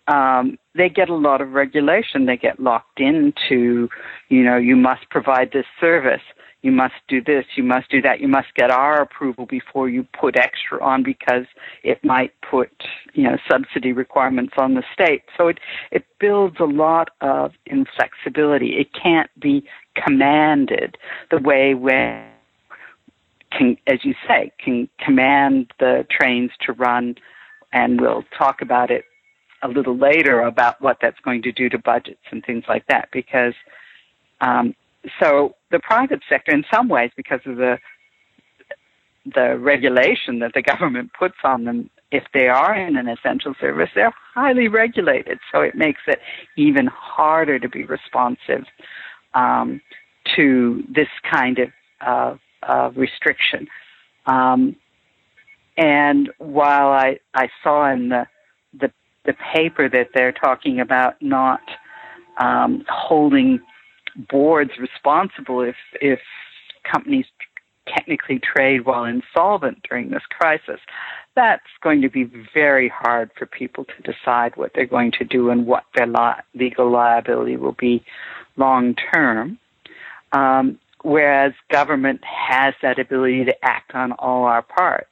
um, 0.09 0.59
they 0.75 0.88
get 0.88 1.09
a 1.09 1.14
lot 1.14 1.40
of 1.40 1.53
regulation. 1.53 2.27
They 2.27 2.37
get 2.37 2.59
locked 2.59 2.99
into, 2.99 3.88
you 4.29 4.42
know, 4.42 4.57
you 4.57 4.75
must 4.75 5.09
provide 5.11 5.51
this 5.53 5.66
service. 5.81 6.23
You 6.62 6.73
must 6.73 6.94
do 7.07 7.23
this. 7.23 7.44
You 7.57 7.62
must 7.62 7.88
do 7.90 8.03
that. 8.03 8.21
You 8.21 8.27
must 8.27 8.49
get 8.57 8.71
our 8.71 9.01
approval 9.01 9.47
before 9.47 9.88
you 9.88 10.07
put 10.18 10.37
extra 10.37 10.83
on 10.83 11.03
because 11.05 11.44
it 11.85 12.03
might 12.03 12.33
put, 12.40 12.71
you 13.12 13.23
know, 13.25 13.37
subsidy 13.49 13.92
requirements 13.92 14.55
on 14.59 14.75
the 14.75 14.83
state. 14.92 15.23
So 15.37 15.49
it, 15.49 15.59
it 15.92 16.05
builds 16.18 16.57
a 16.59 16.64
lot 16.64 17.11
of 17.21 17.53
inflexibility. 17.66 18.77
It 18.79 18.88
can't 18.92 19.31
be 19.38 19.64
commanded 19.94 20.97
the 21.31 21.38
way 21.38 21.75
when 21.75 22.25
can, 23.57 23.77
as 23.87 24.05
you 24.05 24.14
say, 24.27 24.53
can 24.62 24.88
command 24.99 25.73
the 25.79 26.07
trains 26.11 26.51
to 26.66 26.73
run, 26.73 27.14
and 27.73 28.01
we'll 28.01 28.25
talk 28.37 28.61
about 28.61 28.90
it 28.90 29.05
a 29.62 29.68
little 29.68 29.97
later 29.97 30.40
about 30.40 30.81
what 30.81 30.99
that's 31.01 31.18
going 31.21 31.42
to 31.42 31.53
do 31.53 31.68
to 31.68 31.79
budgets 31.79 32.21
and 32.31 32.44
things 32.44 32.64
like 32.68 32.87
that. 32.87 33.09
Because 33.12 33.55
um, 34.40 34.75
so 35.21 35.55
the 35.71 35.81
private 35.81 36.21
sector, 36.29 36.53
in 36.53 36.64
some 36.73 36.88
ways, 36.88 37.11
because 37.16 37.40
of 37.47 37.57
the 37.57 37.79
the 39.35 39.59
regulation 39.59 40.38
that 40.38 40.53
the 40.55 40.62
government 40.73 41.11
puts 41.18 41.37
on 41.44 41.64
them, 41.64 41.90
if 42.11 42.25
they 42.33 42.49
are 42.49 42.75
in 42.75 42.97
an 42.97 43.09
essential 43.09 43.55
service, 43.61 43.90
they're 43.94 44.14
highly 44.35 44.68
regulated. 44.68 45.38
So 45.53 45.61
it 45.61 45.75
makes 45.75 46.01
it 46.07 46.21
even 46.57 46.87
harder 46.87 47.59
to 47.59 47.68
be 47.68 47.85
responsive 47.85 48.64
um, 49.35 49.81
to 50.37 50.83
this 50.88 51.09
kind 51.31 51.59
of 51.59 51.71
uh, 52.01 52.37
uh, 52.62 52.90
restriction. 52.94 53.68
Um, 54.27 54.77
and 55.77 56.31
while 56.38 56.88
I, 56.88 57.21
I 57.35 57.49
saw 57.62 57.90
in 57.92 58.09
the 58.09 58.27
the 59.29 59.35
paper 59.55 59.91
that 59.91 60.09
they're 60.14 60.33
talking 60.33 60.81
about 60.81 61.21
not 61.21 61.61
um, 62.38 62.83
holding 62.88 63.61
boards 64.31 64.71
responsible 64.81 65.61
if 65.61 65.77
if 66.01 66.19
companies 66.91 67.27
technically 67.87 68.41
trade 68.41 68.87
while 68.87 69.05
insolvent 69.05 69.83
during 69.88 70.09
this 70.09 70.23
crisis. 70.31 70.81
That's 71.37 71.62
going 71.83 72.01
to 72.03 72.09
be 72.09 72.25
very 72.55 72.88
hard 72.88 73.31
for 73.38 73.45
people 73.45 73.85
to 73.85 74.12
decide 74.12 74.57
what 74.57 74.73
they're 74.75 74.87
going 74.87 75.12
to 75.19 75.25
do 75.25 75.51
and 75.51 75.67
what 75.67 75.85
their 75.95 76.07
li- 76.07 76.43
legal 76.55 76.91
liability 76.91 77.57
will 77.57 77.77
be 77.79 78.03
long 78.57 78.95
term. 79.12 79.59
Um, 80.33 80.79
whereas 81.03 81.53
government 81.71 82.23
has 82.25 82.75
that 82.83 82.99
ability 82.99 83.45
to 83.45 83.55
act 83.62 83.95
on 83.95 84.12
all 84.12 84.45
our 84.45 84.62
parts. 84.62 85.09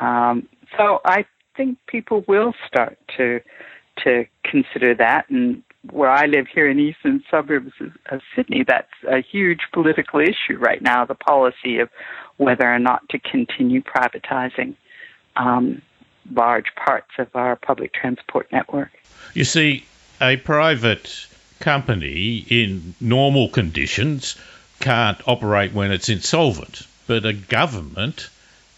Um, 0.00 0.48
so 0.76 1.00
I 1.04 1.24
think 1.56 1.78
people 1.86 2.24
will 2.28 2.54
start 2.66 2.98
to 3.16 3.40
to 4.04 4.26
consider 4.44 4.94
that, 4.94 5.28
and 5.30 5.62
where 5.90 6.10
I 6.10 6.26
live 6.26 6.46
here 6.52 6.68
in 6.68 6.78
eastern 6.78 7.22
suburbs 7.30 7.72
of 8.10 8.20
Sydney, 8.34 8.64
that's 8.66 8.92
a 9.08 9.22
huge 9.22 9.60
political 9.72 10.20
issue 10.20 10.58
right 10.58 10.82
now. 10.82 11.04
The 11.04 11.14
policy 11.14 11.78
of 11.78 11.88
whether 12.36 12.70
or 12.70 12.78
not 12.78 13.08
to 13.10 13.18
continue 13.18 13.82
privatizing 13.82 14.74
um, 15.36 15.80
large 16.32 16.74
parts 16.74 17.12
of 17.18 17.28
our 17.34 17.56
public 17.56 17.92
transport 17.94 18.50
network. 18.52 18.90
You 19.34 19.44
see, 19.44 19.86
a 20.20 20.36
private 20.36 21.26
company 21.60 22.44
in 22.48 22.94
normal 23.00 23.48
conditions 23.48 24.36
can't 24.80 25.18
operate 25.26 25.72
when 25.72 25.90
it's 25.90 26.08
insolvent, 26.08 26.82
but 27.06 27.24
a 27.24 27.32
government 27.32 28.28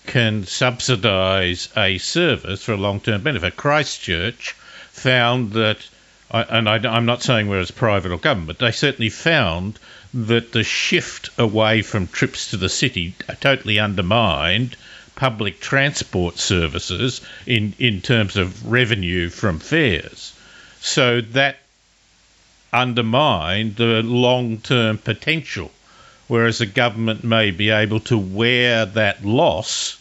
can 0.08 0.46
subsidise 0.46 1.68
a 1.76 1.98
service 1.98 2.64
for 2.64 2.72
a 2.72 2.76
long 2.78 2.98
term 2.98 3.22
benefit. 3.22 3.56
Christchurch 3.56 4.52
found 4.90 5.52
that, 5.52 5.76
and 6.30 6.66
I, 6.66 6.96
am 6.96 7.04
not 7.04 7.22
saying 7.22 7.46
whether 7.46 7.60
it's 7.60 7.70
private 7.70 8.10
or 8.10 8.16
government, 8.16 8.46
but 8.46 8.58
they 8.58 8.72
certainly 8.72 9.10
found 9.10 9.78
that 10.14 10.52
the 10.52 10.64
shift 10.64 11.28
away 11.36 11.82
from 11.82 12.06
trips 12.06 12.50
to 12.50 12.56
the 12.56 12.70
city 12.70 13.14
totally 13.40 13.78
undermined 13.78 14.76
public 15.14 15.60
transport 15.60 16.38
services 16.38 17.20
in, 17.44 17.74
in 17.78 18.00
terms 18.00 18.36
of 18.36 18.66
revenue 18.66 19.28
from 19.28 19.58
fares. 19.58 20.32
So 20.80 21.20
that 21.20 21.58
undermined 22.72 23.76
the 23.76 24.02
long 24.02 24.58
term 24.58 24.96
potential 24.96 25.70
whereas 26.28 26.58
the 26.58 26.66
government 26.66 27.24
may 27.24 27.50
be 27.50 27.70
able 27.70 28.00
to 28.00 28.16
wear 28.16 28.84
that 28.84 29.24
loss 29.24 29.97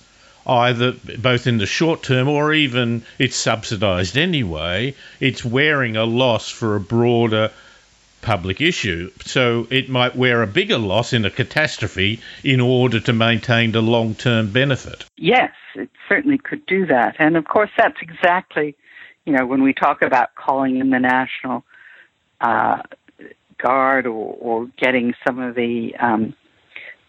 either 0.48 0.94
both 1.20 1.46
in 1.46 1.58
the 1.58 1.66
short 1.66 2.04
term 2.04 2.28
or 2.28 2.54
even 2.54 3.04
it's 3.20 3.36
subsidised 3.36 4.18
anyway. 4.18 4.96
It's 5.20 5.44
wearing 5.44 5.98
a 5.98 6.06
loss 6.06 6.50
for 6.50 6.76
a 6.76 6.80
broader 6.80 7.52
public 8.22 8.62
issue. 8.62 9.12
So 9.22 9.68
it 9.70 9.90
might 9.90 10.16
wear 10.16 10.42
a 10.42 10.48
bigger 10.48 10.78
loss 10.78 11.14
in 11.14 11.26
a 11.26 11.30
catastrophe 11.30 12.20
in 12.44 12.60
order 12.60 13.00
to 13.02 13.14
maintain 13.14 13.72
the 13.72 13.82
long 13.82 14.16
term 14.16 14.52
benefit. 14.52 15.06
Yes, 15.18 15.54
it 15.76 15.90
certainly 16.10 16.38
could 16.38 16.66
do 16.66 16.86
that. 16.88 17.16
And 17.20 17.38
of 17.38 17.46
course, 17.46 17.70
that's 17.78 17.98
exactly, 18.02 18.76
you 19.26 19.34
know, 19.34 19.46
when 19.46 19.62
we 19.64 19.74
talk 19.74 20.02
about 20.02 20.36
calling 20.36 20.78
in 20.78 20.90
the 20.90 21.00
National 21.00 21.64
uh, 22.42 22.82
Guard 23.58 24.06
or, 24.06 24.38
or 24.40 24.68
getting 24.78 25.14
some 25.26 25.40
of 25.40 25.56
the 25.56 25.96
um, 26.00 26.36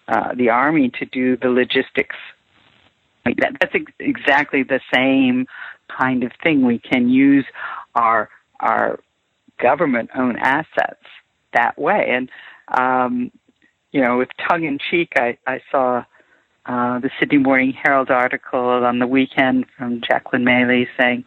uh, 0.09 0.35
the 0.35 0.48
army 0.48 0.90
to 0.98 1.05
do 1.05 1.37
the 1.37 1.51
logistics. 1.51 2.16
That, 3.38 3.56
that's 3.60 3.74
ex- 3.74 3.92
exactly 3.98 4.62
the 4.62 4.80
same 4.92 5.46
kind 5.88 6.24
of 6.24 6.32
thing. 6.42 6.64
We 6.64 6.78
can 6.78 7.08
use 7.08 7.44
our 7.94 8.28
our 8.60 8.98
government-owned 9.60 10.38
assets 10.38 11.04
that 11.52 11.78
way. 11.78 12.08
And 12.10 12.30
um, 12.76 13.30
you 13.92 14.02
know, 14.02 14.18
with 14.18 14.28
tongue 14.48 14.64
in 14.64 14.78
cheek, 14.90 15.12
I, 15.16 15.38
I 15.46 15.60
saw 15.70 16.04
uh, 16.66 16.98
the 17.00 17.10
Sydney 17.18 17.38
Morning 17.38 17.72
Herald 17.72 18.10
article 18.10 18.60
on 18.60 18.98
the 18.98 19.06
weekend 19.06 19.64
from 19.76 20.02
Jacqueline 20.06 20.44
Maley 20.44 20.86
saying, 21.00 21.24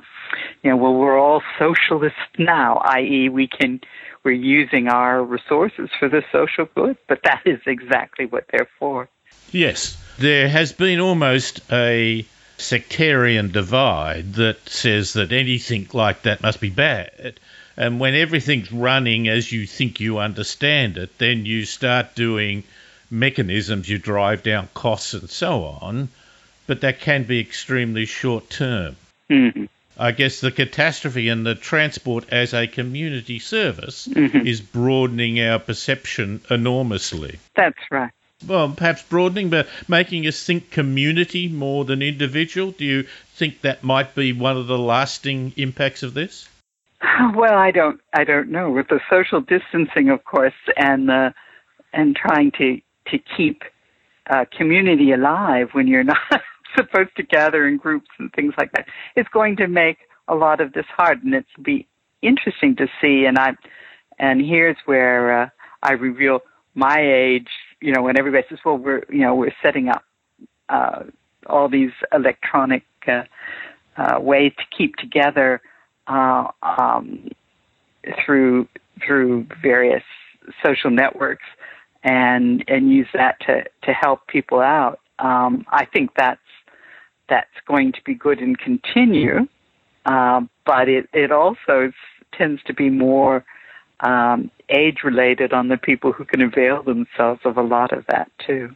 you 0.61 0.69
know, 0.69 0.77
well, 0.77 0.93
we're 0.93 1.17
all 1.17 1.41
socialists 1.57 2.19
now, 2.37 2.77
i.e., 2.85 3.29
we 3.29 3.47
can 3.47 3.81
we're 4.23 4.31
using 4.33 4.87
our 4.87 5.23
resources 5.23 5.89
for 5.99 6.07
the 6.07 6.21
social 6.31 6.65
good, 6.75 6.95
but 7.09 7.21
that 7.23 7.41
is 7.45 7.59
exactly 7.65 8.27
what 8.27 8.45
they're 8.51 8.69
for. 8.77 9.09
Yes, 9.51 9.97
there 10.17 10.47
has 10.47 10.71
been 10.71 10.99
almost 10.99 11.61
a 11.71 12.25
sectarian 12.57 13.51
divide 13.51 14.33
that 14.35 14.69
says 14.69 15.13
that 15.13 15.31
anything 15.31 15.87
like 15.93 16.21
that 16.23 16.41
must 16.41 16.61
be 16.61 16.69
bad. 16.69 17.39
And 17.75 17.99
when 17.99 18.13
everything's 18.13 18.71
running 18.71 19.27
as 19.27 19.51
you 19.51 19.65
think 19.65 19.99
you 19.99 20.19
understand 20.19 20.97
it, 20.97 21.17
then 21.17 21.45
you 21.45 21.65
start 21.65 22.15
doing 22.15 22.63
mechanisms, 23.09 23.89
you 23.89 23.97
drive 23.97 24.43
down 24.43 24.69
costs 24.73 25.13
and 25.13 25.29
so 25.29 25.63
on, 25.63 26.09
but 26.67 26.81
that 26.81 27.01
can 27.01 27.23
be 27.23 27.39
extremely 27.39 28.05
short 28.05 28.49
term. 28.49 28.95
Mm-hmm. 29.29 29.65
I 29.97 30.11
guess 30.11 30.39
the 30.39 30.51
catastrophe 30.51 31.29
and 31.29 31.45
the 31.45 31.55
transport 31.55 32.25
as 32.31 32.53
a 32.53 32.67
community 32.67 33.39
service 33.39 34.07
mm-hmm. 34.07 34.47
is 34.47 34.61
broadening 34.61 35.41
our 35.41 35.59
perception 35.59 36.41
enormously. 36.49 37.39
That's 37.55 37.79
right. 37.91 38.11
Well, 38.47 38.71
perhaps 38.71 39.03
broadening, 39.03 39.49
but 39.49 39.67
making 39.87 40.25
us 40.27 40.43
think 40.43 40.71
community 40.71 41.47
more 41.47 41.85
than 41.85 42.01
individual. 42.01 42.71
Do 42.71 42.85
you 42.85 43.03
think 43.35 43.61
that 43.61 43.83
might 43.83 44.15
be 44.15 44.33
one 44.33 44.57
of 44.57 44.67
the 44.67 44.77
lasting 44.77 45.53
impacts 45.57 46.03
of 46.03 46.13
this? 46.13 46.47
Well, 47.35 47.55
I 47.55 47.71
don't. 47.71 47.99
I 48.13 48.23
don't 48.23 48.49
know. 48.49 48.69
With 48.69 48.87
the 48.89 48.99
social 49.09 49.41
distancing, 49.41 50.09
of 50.09 50.23
course, 50.23 50.53
and 50.75 51.09
and 51.93 52.15
trying 52.15 52.51
to 52.57 52.79
to 53.07 53.17
keep 53.37 53.63
uh, 54.29 54.45
community 54.55 55.11
alive 55.11 55.69
when 55.73 55.87
you're 55.87 56.03
not 56.15 56.17
supposed 56.75 57.15
to 57.17 57.23
gather 57.23 57.67
in 57.67 57.77
groups 57.77 58.09
and 58.19 58.31
things 58.33 58.53
like 58.57 58.71
that. 58.73 58.87
It's 59.15 59.29
going 59.29 59.57
to 59.57 59.67
make 59.67 59.97
a 60.27 60.35
lot 60.35 60.61
of 60.61 60.73
this 60.73 60.85
hard, 60.95 61.23
and 61.23 61.33
it's 61.33 61.49
be 61.61 61.87
interesting 62.21 62.75
to 62.77 62.87
see. 63.01 63.25
And 63.25 63.37
I, 63.37 63.51
and 64.19 64.41
here's 64.41 64.77
where 64.85 65.43
uh, 65.43 65.49
I 65.83 65.93
reveal 65.93 66.39
my 66.75 66.97
age. 66.99 67.49
You 67.81 67.93
know, 67.93 68.01
when 68.01 68.17
everybody 68.17 68.45
says, 68.49 68.59
"Well, 68.63 68.77
we're 68.77 69.03
you 69.09 69.21
know 69.21 69.35
we're 69.35 69.53
setting 69.63 69.89
up 69.89 70.03
uh, 70.69 71.03
all 71.47 71.69
these 71.69 71.91
electronic 72.13 72.83
uh, 73.07 73.23
uh, 73.97 74.19
ways 74.19 74.53
to 74.57 74.63
keep 74.77 74.95
together 74.95 75.61
uh, 76.07 76.47
um, 76.61 77.29
through 78.25 78.67
through 79.05 79.47
various 79.61 80.03
social 80.63 80.89
networks." 80.89 81.45
and 82.03 82.63
and 82.67 82.91
use 82.91 83.07
that 83.13 83.39
to 83.41 83.63
to 83.83 83.93
help 83.93 84.27
people 84.27 84.59
out. 84.59 84.99
Um, 85.19 85.65
I 85.69 85.85
think 85.85 86.11
that's 86.15 86.39
that's 87.29 87.49
going 87.67 87.91
to 87.93 88.01
be 88.03 88.13
good 88.13 88.39
and 88.39 88.57
continue, 88.57 89.47
uh, 90.05 90.41
but 90.65 90.89
it 90.89 91.09
it 91.13 91.31
also 91.31 91.91
tends 92.37 92.61
to 92.63 92.73
be 92.73 92.89
more 92.89 93.45
um, 94.01 94.49
age 94.71 95.03
related 95.03 95.53
on 95.53 95.67
the 95.67 95.77
people 95.77 96.11
who 96.11 96.25
can 96.25 96.41
avail 96.41 96.83
themselves 96.83 97.41
of 97.45 97.57
a 97.57 97.61
lot 97.61 97.91
of 97.91 98.05
that 98.07 98.31
too. 98.39 98.75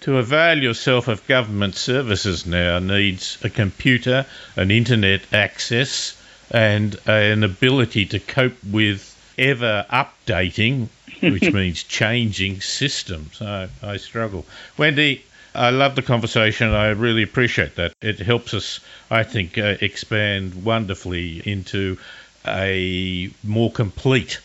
To 0.00 0.18
avail 0.18 0.62
yourself 0.62 1.08
of 1.08 1.26
government 1.26 1.76
services 1.76 2.44
now 2.44 2.78
needs 2.78 3.38
a 3.42 3.48
computer, 3.48 4.26
an 4.56 4.70
internet 4.70 5.22
access, 5.32 6.20
and 6.50 6.98
an 7.06 7.42
ability 7.42 8.06
to 8.06 8.18
cope 8.18 8.62
with 8.64 9.14
ever 9.38 9.86
updating, 9.90 10.88
which 11.20 11.52
means 11.52 11.82
changing 11.82 12.60
systems. 12.60 13.40
I, 13.40 13.68
I 13.82 13.96
struggle. 13.96 14.44
Wendy, 14.76 15.24
I 15.54 15.70
love 15.70 15.94
the 15.94 16.02
conversation. 16.02 16.70
I 16.70 16.88
really 16.88 17.22
appreciate 17.22 17.76
that. 17.76 17.94
It 18.02 18.18
helps 18.18 18.54
us, 18.54 18.80
I 19.10 19.22
think, 19.22 19.56
uh, 19.56 19.76
expand 19.80 20.64
wonderfully 20.64 21.40
into 21.44 21.98
a 22.46 23.30
more 23.42 23.70
complete 23.70 24.40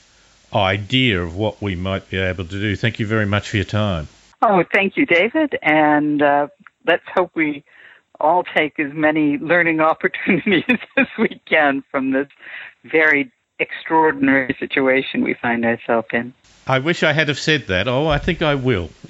idea 0.54 1.22
of 1.22 1.36
what 1.36 1.62
we 1.62 1.76
might 1.76 2.10
be 2.10 2.18
able 2.18 2.46
to 2.46 2.60
do. 2.60 2.76
Thank 2.76 3.00
you 3.00 3.06
very 3.06 3.26
much 3.26 3.50
for 3.50 3.58
your 3.58 3.66
time. 3.66 4.08
Oh, 4.42 4.64
thank 4.74 4.98
you, 4.98 5.06
David. 5.06 5.58
And 5.62 6.22
uh, 6.22 6.48
let's 6.86 7.04
hope 7.14 7.32
we 7.36 7.64
all 8.20 8.44
take 8.44 8.80
as 8.80 8.94
many 8.94 9.38
learning 9.38 9.80
opportunities 9.82 10.64
as 10.98 11.08
we 11.18 11.42
can 11.48 11.84
from 11.92 12.12
this 12.12 12.28
very 12.84 13.32
extraordinary 13.60 14.56
situation 14.60 15.24
we 15.24 15.34
find 15.34 15.66
ourselves 15.66 16.08
in. 16.14 16.34
I 16.66 16.80
wish 16.80 17.04
I 17.04 17.14
had 17.14 17.28
have 17.30 17.40
said 17.40 17.68
that. 17.68 17.88
Oh, 17.88 18.08
I 18.08 18.20
think 18.20 18.42
I 18.42 18.56
will. 18.56 18.90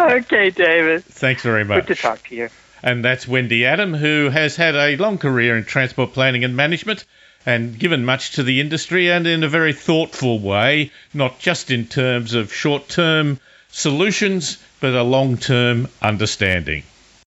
okay, 0.00 0.50
David. 0.50 1.04
Thanks 1.04 1.42
very 1.42 1.64
much. 1.64 1.86
Good 1.86 1.96
to 1.96 2.02
talk 2.02 2.22
to 2.28 2.36
you. 2.36 2.48
And 2.82 3.02
that's 3.02 3.26
Wendy 3.26 3.64
Adam, 3.64 3.94
who 3.94 4.28
has 4.28 4.56
had 4.56 4.74
a 4.74 4.96
long 4.96 5.16
career 5.16 5.56
in 5.56 5.64
transport 5.64 6.12
planning 6.12 6.44
and 6.44 6.54
management 6.54 7.06
and 7.46 7.78
given 7.78 8.04
much 8.04 8.30
to 8.32 8.42
the 8.42 8.60
industry 8.60 9.10
and 9.10 9.26
in 9.26 9.42
a 9.44 9.48
very 9.48 9.72
thoughtful 9.72 10.38
way, 10.38 10.90
not 11.12 11.38
just 11.38 11.70
in 11.70 11.86
terms 11.86 12.34
of 12.34 12.52
short 12.52 12.88
term 12.88 13.38
solutions, 13.70 14.58
but 14.80 14.94
a 14.94 15.02
long 15.02 15.36
term 15.36 15.88
understanding. 16.00 16.82